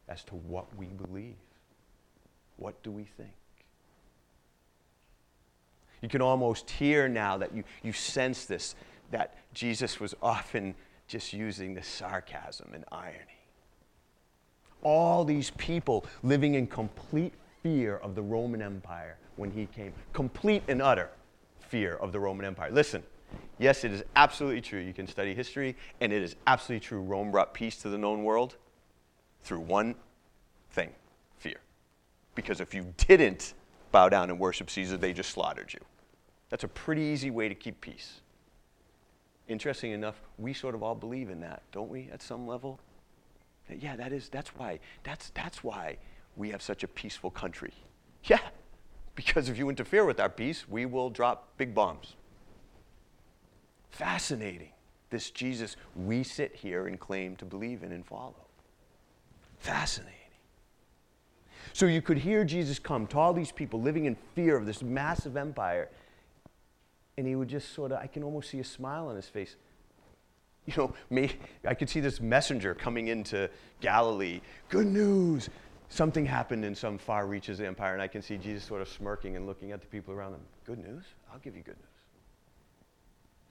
as 0.07 0.23
to 0.25 0.35
what 0.35 0.65
we 0.75 0.87
believe. 0.87 1.35
What 2.57 2.81
do 2.83 2.91
we 2.91 3.03
think? 3.03 3.31
You 6.01 6.09
can 6.09 6.21
almost 6.21 6.69
hear 6.69 7.07
now 7.07 7.37
that 7.37 7.53
you, 7.53 7.63
you 7.83 7.93
sense 7.93 8.45
this, 8.45 8.75
that 9.11 9.35
Jesus 9.53 9.99
was 9.99 10.15
often 10.21 10.75
just 11.07 11.33
using 11.33 11.73
the 11.73 11.83
sarcasm 11.83 12.71
and 12.73 12.83
irony. 12.91 13.17
All 14.83 15.23
these 15.23 15.51
people 15.51 16.05
living 16.23 16.55
in 16.55 16.65
complete 16.65 17.33
fear 17.61 17.97
of 17.97 18.15
the 18.15 18.21
Roman 18.21 18.61
Empire 18.61 19.17
when 19.35 19.51
he 19.51 19.67
came. 19.67 19.93
Complete 20.13 20.63
and 20.67 20.81
utter 20.81 21.09
fear 21.59 21.95
of 21.97 22.11
the 22.11 22.19
Roman 22.19 22.45
Empire. 22.45 22.71
Listen, 22.71 23.03
yes, 23.59 23.83
it 23.83 23.91
is 23.91 24.03
absolutely 24.15 24.61
true. 24.61 24.79
You 24.79 24.93
can 24.93 25.07
study 25.07 25.33
history, 25.33 25.75
and 25.99 26.11
it 26.11 26.21
is 26.21 26.35
absolutely 26.47 26.85
true. 26.85 27.01
Rome 27.01 27.31
brought 27.31 27.53
peace 27.53 27.77
to 27.77 27.89
the 27.89 27.97
known 27.97 28.23
world 28.23 28.57
through 29.43 29.61
one 29.61 29.95
thing 30.71 30.89
fear. 31.37 31.57
Because 32.35 32.61
if 32.61 32.73
you 32.73 32.93
didn't 32.97 33.53
bow 33.91 34.09
down 34.09 34.29
and 34.29 34.39
worship 34.39 34.69
Caesar, 34.69 34.97
they 34.97 35.13
just 35.13 35.31
slaughtered 35.31 35.73
you. 35.73 35.79
That's 36.49 36.63
a 36.63 36.67
pretty 36.67 37.01
easy 37.01 37.31
way 37.31 37.49
to 37.49 37.55
keep 37.55 37.81
peace. 37.81 38.21
Interesting 39.47 39.91
enough, 39.91 40.21
we 40.37 40.53
sort 40.53 40.75
of 40.75 40.83
all 40.83 40.95
believe 40.95 41.29
in 41.29 41.39
that, 41.41 41.63
don't 41.71 41.89
we, 41.89 42.09
at 42.11 42.21
some 42.21 42.47
level? 42.47 42.79
Yeah, 43.69 43.95
that 43.95 44.11
is, 44.11 44.29
that's 44.29 44.49
why, 44.49 44.79
that's, 45.03 45.31
that's 45.31 45.63
why 45.63 45.97
we 46.35 46.49
have 46.51 46.61
such 46.61 46.83
a 46.83 46.87
peaceful 46.87 47.31
country. 47.31 47.73
Yeah, 48.25 48.39
because 49.15 49.49
if 49.49 49.57
you 49.57 49.69
interfere 49.69 50.05
with 50.05 50.19
our 50.19 50.29
peace, 50.29 50.67
we 50.69 50.85
will 50.85 51.09
drop 51.09 51.57
big 51.57 51.73
bombs. 51.73 52.15
Fascinating. 53.91 54.69
This 55.09 55.29
Jesus 55.29 55.75
we 55.95 56.23
sit 56.23 56.55
here 56.55 56.87
and 56.87 56.99
claim 56.99 57.35
to 57.35 57.45
believe 57.45 57.83
in 57.83 57.91
and 57.91 58.05
follow. 58.05 58.47
Fascinating. 59.59 60.15
So 61.73 61.85
you 61.85 62.01
could 62.01 62.17
hear 62.17 62.43
Jesus 62.43 62.79
come 62.79 63.05
to 63.07 63.19
all 63.19 63.33
these 63.33 63.51
people 63.51 63.81
living 63.81 64.05
in 64.05 64.15
fear 64.35 64.57
of 64.57 64.65
this 64.65 64.81
massive 64.81 65.37
empire, 65.37 65.89
and 67.17 67.27
he 67.27 67.35
would 67.35 67.47
just 67.47 67.73
sort 67.73 67.91
of, 67.91 67.99
I 67.99 68.07
can 68.07 68.23
almost 68.23 68.49
see 68.49 68.59
a 68.59 68.63
smile 68.63 69.07
on 69.07 69.15
his 69.15 69.27
face. 69.27 69.55
You 70.65 70.73
know, 70.77 70.93
me, 71.09 71.31
I 71.67 71.73
could 71.73 71.89
see 71.89 71.99
this 71.99 72.21
messenger 72.21 72.73
coming 72.73 73.07
into 73.07 73.49
Galilee. 73.79 74.41
Good 74.69 74.87
news. 74.87 75.49
Something 75.89 76.25
happened 76.25 76.63
in 76.63 76.73
some 76.73 76.97
far 76.97 77.27
reaches 77.27 77.59
of 77.59 77.63
the 77.63 77.67
empire, 77.67 77.93
and 77.93 78.01
I 78.01 78.07
can 78.07 78.21
see 78.21 78.37
Jesus 78.37 78.63
sort 78.63 78.81
of 78.81 78.87
smirking 78.87 79.35
and 79.35 79.45
looking 79.45 79.71
at 79.71 79.81
the 79.81 79.87
people 79.87 80.13
around 80.13 80.33
him. 80.33 80.41
Good 80.65 80.79
news? 80.79 81.03
I'll 81.31 81.39
give 81.39 81.55
you 81.55 81.63
good 81.63 81.77
news. 81.77 81.90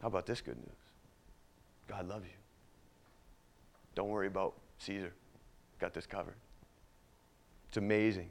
How 0.00 0.09
about 0.09 0.26
this 0.26 0.40
good 0.40 0.57
news? 0.57 0.76
God 1.88 2.09
loves 2.09 2.25
you. 2.25 2.30
Don't 3.95 4.09
worry 4.09 4.28
about 4.28 4.54
Caesar. 4.78 5.12
Got 5.78 5.95
this 5.95 6.07
covered. 6.07 6.37
It's 7.69 7.76
amazing. 7.76 8.28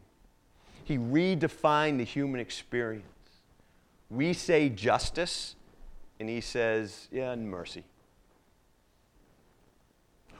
He 0.84 0.98
redefined 0.98 1.98
the 1.98 2.04
human 2.04 2.40
experience. 2.42 3.06
We 4.10 4.34
say 4.34 4.70
justice, 4.70 5.56
and 6.20 6.28
he 6.28 6.42
says, 6.42 7.08
yeah, 7.12 7.32
and 7.32 7.50
mercy. 7.50 7.84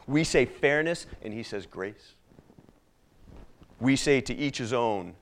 We 0.08 0.24
say 0.24 0.46
fairness, 0.46 1.06
and 1.22 1.34
he 1.34 1.44
says 1.44 1.66
grace. 1.68 2.16
We 3.80 3.96
say 3.96 4.22
to 4.22 4.36
each 4.36 4.58
his 4.58 4.74
own, 4.74 5.14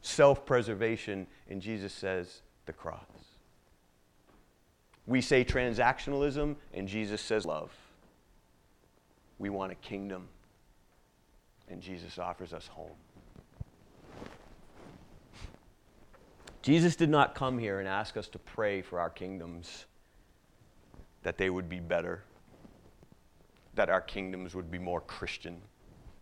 self 0.00 0.46
preservation, 0.46 1.26
and 1.48 1.60
Jesus 1.60 1.92
says 1.92 2.42
the 2.66 2.72
cross. 2.72 3.00
We 5.10 5.20
say 5.20 5.44
transactionalism, 5.44 6.54
and 6.72 6.86
Jesus 6.86 7.20
says 7.20 7.44
love. 7.44 7.72
We 9.40 9.50
want 9.50 9.72
a 9.72 9.74
kingdom. 9.74 10.28
and 11.68 11.80
Jesus 11.80 12.18
offers 12.18 12.52
us 12.52 12.68
home. 12.68 12.96
Jesus 16.62 16.94
did 16.94 17.10
not 17.10 17.34
come 17.34 17.58
here 17.58 17.80
and 17.80 17.88
ask 17.88 18.16
us 18.16 18.28
to 18.28 18.38
pray 18.38 18.82
for 18.82 19.00
our 19.00 19.10
kingdoms, 19.10 19.86
that 21.22 21.38
they 21.38 21.50
would 21.50 21.68
be 21.68 21.80
better, 21.80 22.22
that 23.74 23.90
our 23.90 24.00
kingdoms 24.00 24.54
would 24.54 24.70
be 24.70 24.78
more 24.78 25.00
Christian, 25.00 25.60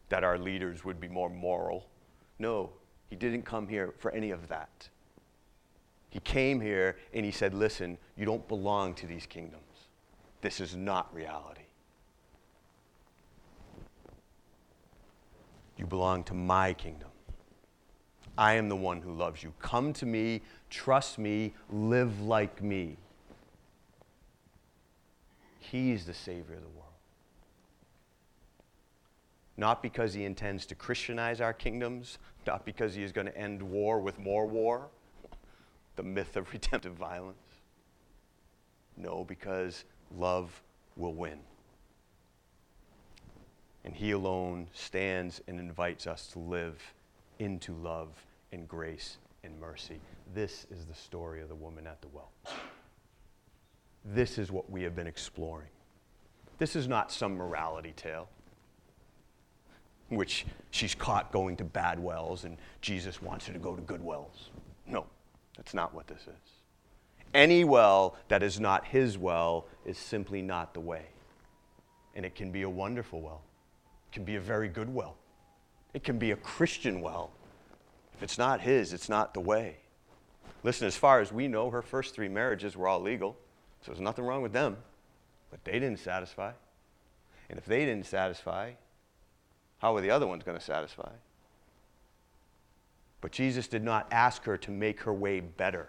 that 0.08 0.24
our 0.24 0.38
leaders 0.38 0.84
would 0.84 0.98
be 1.00 1.08
more 1.08 1.28
moral. 1.28 1.88
No, 2.38 2.70
he 3.10 3.16
didn't 3.16 3.42
come 3.42 3.68
here 3.68 3.94
for 3.98 4.12
any 4.12 4.30
of 4.30 4.48
that. 4.48 4.88
He 6.10 6.20
came 6.20 6.60
here 6.60 6.96
and 7.12 7.24
he 7.24 7.30
said, 7.30 7.54
Listen, 7.54 7.98
you 8.16 8.24
don't 8.24 8.46
belong 8.48 8.94
to 8.94 9.06
these 9.06 9.26
kingdoms. 9.26 9.62
This 10.40 10.60
is 10.60 10.74
not 10.74 11.12
reality. 11.14 11.62
You 15.76 15.86
belong 15.86 16.24
to 16.24 16.34
my 16.34 16.72
kingdom. 16.72 17.08
I 18.36 18.54
am 18.54 18.68
the 18.68 18.76
one 18.76 19.00
who 19.00 19.12
loves 19.12 19.42
you. 19.42 19.52
Come 19.58 19.92
to 19.94 20.06
me, 20.06 20.42
trust 20.70 21.18
me, 21.18 21.54
live 21.70 22.20
like 22.20 22.62
me. 22.62 22.96
He's 25.58 26.06
the 26.06 26.14
Savior 26.14 26.54
of 26.54 26.62
the 26.62 26.68
world. 26.68 26.84
Not 29.56 29.82
because 29.82 30.14
he 30.14 30.24
intends 30.24 30.66
to 30.66 30.76
Christianize 30.76 31.40
our 31.40 31.52
kingdoms, 31.52 32.18
not 32.46 32.64
because 32.64 32.94
he 32.94 33.02
is 33.02 33.10
going 33.10 33.26
to 33.26 33.36
end 33.36 33.60
war 33.60 33.98
with 33.98 34.18
more 34.20 34.46
war, 34.46 34.88
the 35.98 36.02
myth 36.04 36.36
of 36.36 36.50
redemptive 36.52 36.94
violence. 36.94 37.36
No, 38.96 39.24
because 39.24 39.84
love 40.16 40.62
will 40.96 41.12
win. 41.12 41.40
And 43.84 43.94
he 43.94 44.12
alone 44.12 44.68
stands 44.72 45.42
and 45.48 45.58
invites 45.58 46.06
us 46.06 46.28
to 46.28 46.38
live 46.38 46.80
into 47.40 47.74
love 47.74 48.08
and 48.52 48.66
grace 48.66 49.18
and 49.42 49.58
mercy. 49.60 50.00
This 50.34 50.66
is 50.70 50.86
the 50.86 50.94
story 50.94 51.42
of 51.42 51.48
the 51.48 51.54
woman 51.54 51.86
at 51.86 52.00
the 52.00 52.08
well. 52.08 52.30
This 54.04 54.38
is 54.38 54.52
what 54.52 54.70
we 54.70 54.82
have 54.82 54.94
been 54.94 55.06
exploring. 55.06 55.68
This 56.58 56.76
is 56.76 56.86
not 56.88 57.12
some 57.12 57.34
morality 57.34 57.92
tale 57.96 58.28
which 60.10 60.46
she's 60.70 60.94
caught 60.94 61.30
going 61.32 61.56
to 61.56 61.64
bad 61.64 61.98
wells 61.98 62.44
and 62.44 62.56
Jesus 62.80 63.20
wants 63.20 63.46
her 63.46 63.52
to 63.52 63.58
go 63.58 63.76
to 63.76 63.82
good 63.82 64.02
wells. 64.02 64.50
No, 64.86 65.06
that's 65.58 65.74
not 65.74 65.92
what 65.92 66.06
this 66.06 66.22
is. 66.22 66.52
Any 67.34 67.64
well 67.64 68.16
that 68.28 68.42
is 68.42 68.58
not 68.58 68.86
his 68.86 69.18
well 69.18 69.66
is 69.84 69.98
simply 69.98 70.40
not 70.40 70.72
the 70.72 70.80
way. 70.80 71.06
And 72.14 72.24
it 72.24 72.34
can 72.34 72.50
be 72.50 72.62
a 72.62 72.70
wonderful 72.70 73.20
well, 73.20 73.42
it 74.10 74.14
can 74.14 74.24
be 74.24 74.36
a 74.36 74.40
very 74.40 74.68
good 74.68 74.88
well, 74.88 75.16
it 75.92 76.02
can 76.04 76.18
be 76.18 76.30
a 76.30 76.36
Christian 76.36 77.02
well. 77.02 77.32
If 78.14 78.22
it's 78.22 78.38
not 78.38 78.60
his, 78.60 78.92
it's 78.92 79.08
not 79.08 79.34
the 79.34 79.40
way. 79.40 79.76
Listen, 80.64 80.86
as 80.86 80.96
far 80.96 81.20
as 81.20 81.30
we 81.32 81.46
know, 81.46 81.70
her 81.70 81.82
first 81.82 82.14
three 82.14 82.28
marriages 82.28 82.76
were 82.76 82.88
all 82.88 83.00
legal, 83.00 83.36
so 83.82 83.92
there's 83.92 84.00
nothing 84.00 84.24
wrong 84.24 84.42
with 84.42 84.52
them. 84.52 84.76
But 85.50 85.64
they 85.64 85.72
didn't 85.72 86.00
satisfy. 86.00 86.52
And 87.48 87.58
if 87.58 87.64
they 87.64 87.84
didn't 87.84 88.06
satisfy, 88.06 88.72
how 89.78 89.94
were 89.94 90.00
the 90.00 90.10
other 90.10 90.26
ones 90.26 90.42
going 90.42 90.58
to 90.58 90.64
satisfy? 90.64 91.10
But 93.20 93.32
Jesus 93.32 93.66
did 93.66 93.82
not 93.82 94.06
ask 94.12 94.44
her 94.44 94.56
to 94.58 94.70
make 94.70 95.00
her 95.00 95.12
way 95.12 95.40
better. 95.40 95.88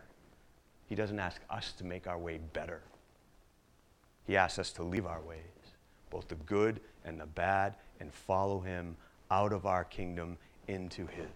He 0.88 0.96
doesn't 0.96 1.20
ask 1.20 1.40
us 1.50 1.74
to 1.74 1.84
make 1.84 2.08
our 2.08 2.18
way 2.18 2.40
better. 2.54 2.82
He 4.26 4.36
asks 4.36 4.60
us 4.60 4.72
to 4.74 4.84
leave 4.84 5.06
our 5.06 5.22
ways, 5.22 5.40
both 6.10 6.28
the 6.28 6.36
good 6.36 6.82
and 7.06 7.20
the 7.20 7.26
bad, 7.26 7.76
and 8.00 8.14
follow 8.14 8.60
Him 8.60 8.96
out 9.30 9.54
of 9.54 9.66
our 9.66 9.84
kingdom 9.84 10.38
into 10.68 11.06
His. 11.08 11.28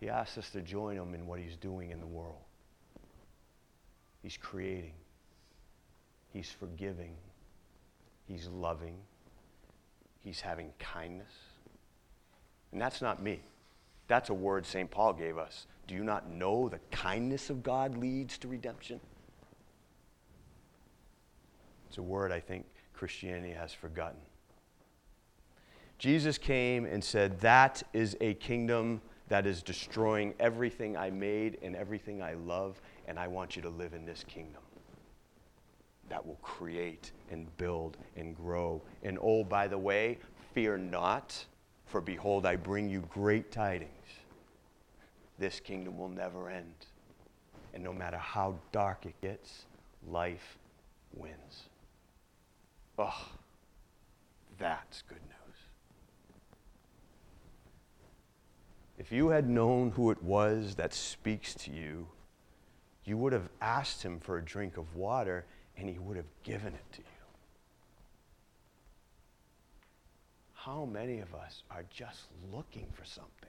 He 0.00 0.08
asks 0.08 0.38
us 0.38 0.50
to 0.50 0.60
join 0.60 0.96
Him 0.96 1.14
in 1.14 1.26
what 1.26 1.38
He's 1.40 1.56
doing 1.56 1.90
in 1.90 2.00
the 2.00 2.06
world. 2.06 2.38
He's 4.22 4.36
creating, 4.36 4.94
He's 6.32 6.50
forgiving, 6.50 7.14
He's 8.26 8.48
loving, 8.48 8.96
He's 10.20 10.40
having 10.40 10.72
kindness. 10.78 11.32
And 12.72 12.80
that's 12.80 13.00
not 13.00 13.22
me. 13.22 13.40
That's 14.08 14.30
a 14.30 14.34
word 14.34 14.66
St. 14.66 14.90
Paul 14.90 15.12
gave 15.12 15.38
us. 15.38 15.66
Do 15.86 15.94
you 15.94 16.04
not 16.04 16.30
know 16.30 16.68
the 16.68 16.80
kindness 16.90 17.50
of 17.50 17.62
God 17.62 17.96
leads 17.96 18.38
to 18.38 18.48
redemption? 18.48 19.00
It's 21.88 21.98
a 21.98 22.02
word 22.02 22.32
I 22.32 22.40
think 22.40 22.66
Christianity 22.92 23.52
has 23.52 23.72
forgotten. 23.72 24.20
Jesus 25.98 26.38
came 26.38 26.84
and 26.84 27.02
said, 27.02 27.40
That 27.40 27.82
is 27.92 28.16
a 28.20 28.34
kingdom 28.34 29.00
that 29.28 29.46
is 29.46 29.62
destroying 29.62 30.34
everything 30.38 30.96
I 30.96 31.10
made 31.10 31.58
and 31.62 31.74
everything 31.74 32.22
I 32.22 32.34
love, 32.34 32.80
and 33.06 33.18
I 33.18 33.28
want 33.28 33.56
you 33.56 33.62
to 33.62 33.68
live 33.68 33.94
in 33.94 34.04
this 34.04 34.24
kingdom 34.24 34.62
that 36.08 36.26
will 36.26 36.38
create 36.42 37.12
and 37.30 37.54
build 37.56 37.96
and 38.16 38.36
grow. 38.36 38.82
And 39.02 39.18
oh, 39.20 39.44
by 39.44 39.68
the 39.68 39.78
way, 39.78 40.18
fear 40.54 40.76
not, 40.76 41.44
for 41.86 42.00
behold, 42.00 42.46
I 42.46 42.56
bring 42.56 42.88
you 42.88 43.00
great 43.12 43.50
tidings. 43.50 43.90
This 45.38 45.60
kingdom 45.60 45.98
will 45.98 46.08
never 46.08 46.50
end. 46.50 46.86
And 47.74 47.84
no 47.84 47.92
matter 47.92 48.16
how 48.16 48.56
dark 48.72 49.06
it 49.06 49.20
gets, 49.20 49.66
life 50.08 50.58
wins. 51.14 51.68
Oh, 52.98 53.28
that's 54.58 55.02
good 55.02 55.20
news. 55.22 55.38
If 58.98 59.12
you 59.12 59.28
had 59.28 59.48
known 59.48 59.92
who 59.92 60.10
it 60.10 60.20
was 60.22 60.74
that 60.74 60.92
speaks 60.92 61.54
to 61.54 61.70
you, 61.70 62.08
you 63.04 63.16
would 63.16 63.32
have 63.32 63.48
asked 63.60 64.02
him 64.02 64.18
for 64.18 64.38
a 64.38 64.44
drink 64.44 64.76
of 64.76 64.96
water 64.96 65.46
and 65.76 65.88
he 65.88 65.98
would 65.98 66.16
have 66.16 66.26
given 66.42 66.74
it 66.74 66.92
to 66.92 66.98
you. 66.98 67.17
How 70.68 70.84
many 70.84 71.20
of 71.20 71.34
us 71.34 71.62
are 71.70 71.84
just 71.88 72.26
looking 72.52 72.88
for 72.92 73.02
something? 73.06 73.48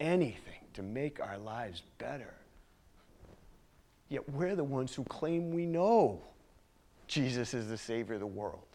Anything 0.00 0.60
to 0.74 0.82
make 0.82 1.18
our 1.18 1.38
lives 1.38 1.82
better. 1.96 2.34
Yet 4.10 4.28
we're 4.28 4.54
the 4.54 4.64
ones 4.64 4.94
who 4.94 5.04
claim 5.04 5.50
we 5.50 5.64
know 5.64 6.20
Jesus 7.06 7.54
is 7.54 7.68
the 7.68 7.78
Savior 7.78 8.14
of 8.14 8.20
the 8.20 8.26
world. 8.26 8.66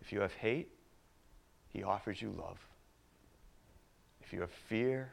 If 0.00 0.12
you 0.12 0.20
have 0.22 0.34
hate, 0.34 0.72
He 1.68 1.84
offers 1.84 2.20
you 2.20 2.34
love. 2.36 2.58
If 4.24 4.32
you 4.32 4.40
have 4.40 4.50
fear, 4.50 5.12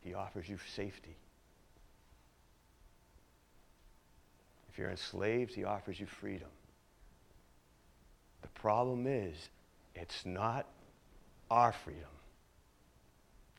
he 0.00 0.14
offers 0.14 0.48
you 0.48 0.56
safety. 0.74 1.16
If 4.74 4.78
you're 4.80 4.90
enslaved, 4.90 5.54
He 5.54 5.62
offers 5.62 6.00
you 6.00 6.06
freedom. 6.06 6.48
The 8.42 8.48
problem 8.48 9.06
is, 9.06 9.36
it's 9.94 10.26
not 10.26 10.66
our 11.48 11.70
freedom, 11.70 12.02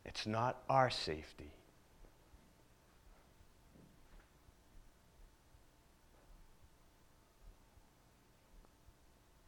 it's 0.03 0.27
not 0.27 0.57
our 0.69 0.89
safety. 0.89 1.49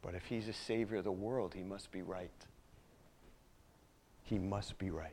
But 0.00 0.14
if 0.14 0.24
he's 0.24 0.48
a 0.48 0.54
savior 0.54 0.96
of 0.96 1.04
the 1.04 1.12
world, 1.12 1.52
he 1.54 1.62
must 1.62 1.92
be 1.92 2.00
right. 2.00 2.30
He 4.22 4.38
must 4.38 4.78
be 4.78 4.88
right. 4.88 5.12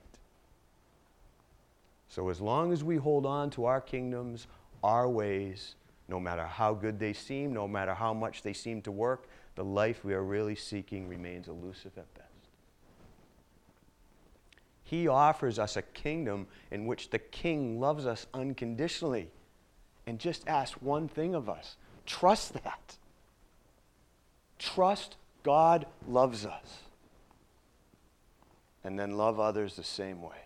So, 2.07 2.29
as 2.29 2.39
long 2.39 2.71
as 2.71 2.81
we 2.81 2.95
hold 2.95 3.25
on 3.25 3.49
to 3.51 3.65
our 3.65 3.81
kingdoms, 3.81 4.47
our 4.81 5.09
ways, 5.09 5.75
no 6.07 6.19
matter 6.19 6.45
how 6.45 6.73
good 6.73 6.99
they 6.99 7.13
seem, 7.13 7.53
no 7.53 7.67
matter 7.67 7.93
how 7.93 8.13
much 8.13 8.43
they 8.43 8.53
seem 8.53 8.81
to 8.83 8.91
work, 8.91 9.27
the 9.55 9.63
life 9.63 10.03
we 10.03 10.13
are 10.13 10.23
really 10.23 10.55
seeking 10.55 11.07
remains 11.07 11.47
elusive 11.47 11.97
at 11.97 12.13
best. 12.13 12.29
He 14.83 15.07
offers 15.07 15.57
us 15.57 15.75
a 15.75 15.81
kingdom 15.81 16.45
in 16.69 16.85
which 16.85 17.09
the 17.09 17.17
king 17.17 17.79
loves 17.79 18.05
us 18.05 18.27
unconditionally 18.33 19.29
and 20.05 20.19
just 20.19 20.47
asks 20.47 20.79
one 20.81 21.07
thing 21.07 21.33
of 21.33 21.49
us 21.49 21.77
trust 22.05 22.53
that. 22.63 22.97
Trust 24.59 25.15
God 25.41 25.85
loves 26.07 26.45
us. 26.45 26.81
And 28.83 28.99
then 28.99 29.17
love 29.17 29.39
others 29.39 29.75
the 29.75 29.83
same 29.83 30.21
way. 30.21 30.45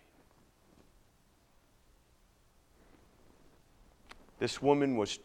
This 4.40 4.62
woman 4.62 4.96
was 4.96 5.20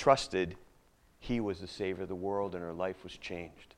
trusted 0.00 0.56
he 1.18 1.40
was 1.40 1.60
the 1.60 1.66
Savior 1.66 2.04
of 2.04 2.08
the 2.08 2.14
world, 2.14 2.54
and 2.54 2.64
her 2.64 2.72
life 2.72 3.04
was 3.04 3.18
changed. 3.18 3.74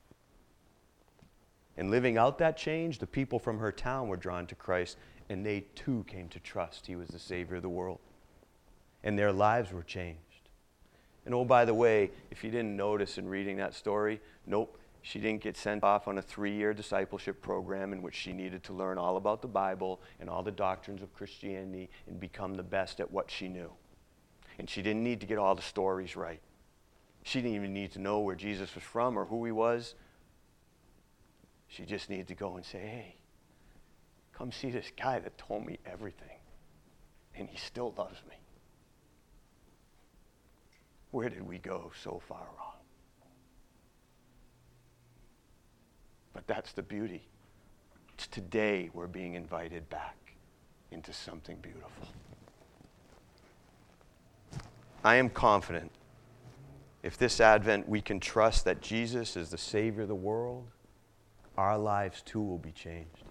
And 1.77 1.91
living 1.91 2.17
out 2.17 2.39
that 2.39 2.57
change, 2.57 3.01
the 3.01 3.09
people 3.09 3.41
from 3.41 3.59
her 3.59 3.73
town 3.73 4.07
were 4.07 4.17
drawn 4.17 4.47
to 4.47 4.55
Christ, 4.55 4.99
and 5.29 5.45
they 5.45 5.65
too 5.75 6.05
came 6.07 6.29
to 6.29 6.39
trust 6.39 6.87
he 6.87 6.95
was 6.95 7.09
the 7.09 7.19
Savior 7.19 7.57
of 7.57 7.63
the 7.63 7.69
world. 7.69 7.99
and 9.03 9.19
their 9.19 9.33
lives 9.33 9.73
were 9.73 9.83
changed. 9.83 10.49
And 11.27 11.35
oh, 11.35 11.45
by 11.45 11.65
the 11.65 11.75
way, 11.75 12.13
if 12.31 12.45
you 12.45 12.53
didn't 12.53 12.77
notice 12.77 13.19
in 13.19 13.29
reading 13.29 13.57
that 13.57 13.75
story, 13.75 14.21
nope, 14.47 14.79
she 15.03 15.19
didn't 15.19 15.43
get 15.43 15.57
sent 15.57 15.83
off 15.83 16.07
on 16.07 16.19
a 16.19 16.23
three 16.23 16.55
year 16.55 16.73
discipleship 16.73 17.43
program 17.43 17.93
in 17.93 18.01
which 18.01 18.15
she 18.15 18.33
needed 18.33 18.63
to 18.63 18.73
learn 18.73 18.97
all 18.97 19.17
about 19.17 19.43
the 19.43 19.49
Bible 19.49 20.01
and 20.21 20.31
all 20.31 20.45
the 20.45 20.53
doctrines 20.53 21.03
of 21.03 21.13
Christianity 21.15 21.91
and 22.07 22.21
become 22.21 22.55
the 22.55 22.63
best 22.63 23.01
at 23.01 23.11
what 23.11 23.29
she 23.29 23.49
knew. 23.49 23.73
And 24.59 24.69
she 24.69 24.83
didn't 24.83 25.03
need 25.03 25.21
to 25.21 25.27
get 25.27 25.39
all 25.39 25.55
the 25.55 25.63
stories 25.63 26.17
right. 26.17 26.41
She 27.25 27.41
didn't 27.41 27.57
even 27.57 27.73
need 27.73 27.93
to 27.93 27.99
know 27.99 28.21
where 28.21 28.35
Jesus 28.35 28.75
was 28.75 28.85
from 28.85 29.19
or 29.19 29.25
who 29.25 29.45
he 29.45 29.53
was. 29.53 29.95
She 31.69 31.85
just 31.85 32.11
needed 32.11 32.29
to 32.29 32.35
go 32.35 32.57
and 32.57 32.65
say, 32.65 32.79
hey, 32.79 33.17
come 34.37 34.53
see 34.53 34.71
this 34.71 34.91
guy 35.01 35.19
that 35.21 35.39
told 35.39 35.65
me 35.65 35.79
everything. 35.87 36.37
And 37.35 37.49
he 37.49 37.57
still 37.57 37.95
loves 37.97 38.19
me. 38.29 38.37
Where 41.13 41.29
did 41.29 41.47
we 41.47 41.59
go 41.59 41.93
so 42.03 42.21
far 42.27 42.47
wrong? 42.59 42.73
But 46.33 46.47
that's 46.47 46.73
the 46.73 46.83
beauty. 46.83 47.23
It's 48.15 48.27
today 48.27 48.91
we're 48.93 49.07
being 49.07 49.35
invited 49.35 49.89
back 49.91 50.17
into 50.91 51.13
something 51.13 51.57
beautiful. 51.63 52.09
I 55.05 55.17
am 55.17 55.31
confident 55.31 55.91
if 57.03 57.19
this 57.19 57.41
Advent 57.41 57.89
we 57.89 58.01
can 58.01 58.21
trust 58.21 58.65
that 58.65 58.81
Jesus 58.81 59.37
is 59.37 59.51
the 59.51 59.59
Savior 59.59 60.03
of 60.03 60.09
the 60.09 60.15
world, 60.15 60.69
our 61.57 61.77
lives 61.77 62.23
too 62.23 62.41
will 62.41 62.59
be 62.59 62.71
changed. 62.71 63.25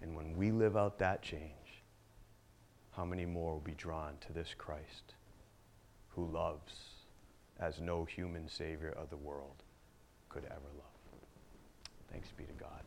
And 0.00 0.16
when 0.16 0.36
we 0.36 0.50
live 0.50 0.76
out 0.76 0.98
that 0.98 1.22
change, 1.22 1.52
how 2.92 3.04
many 3.04 3.26
more 3.26 3.52
will 3.52 3.60
be 3.60 3.74
drawn 3.74 4.14
to 4.26 4.32
this 4.32 4.54
Christ 4.56 5.14
who 6.08 6.26
loves 6.26 6.74
as 7.60 7.80
no 7.80 8.04
human 8.04 8.48
Savior 8.48 8.94
of 8.96 9.10
the 9.10 9.16
world 9.16 9.62
could 10.30 10.44
ever 10.44 10.70
love? 10.78 11.20
Thanks 12.10 12.28
be 12.36 12.44
to 12.44 12.52
God. 12.52 12.82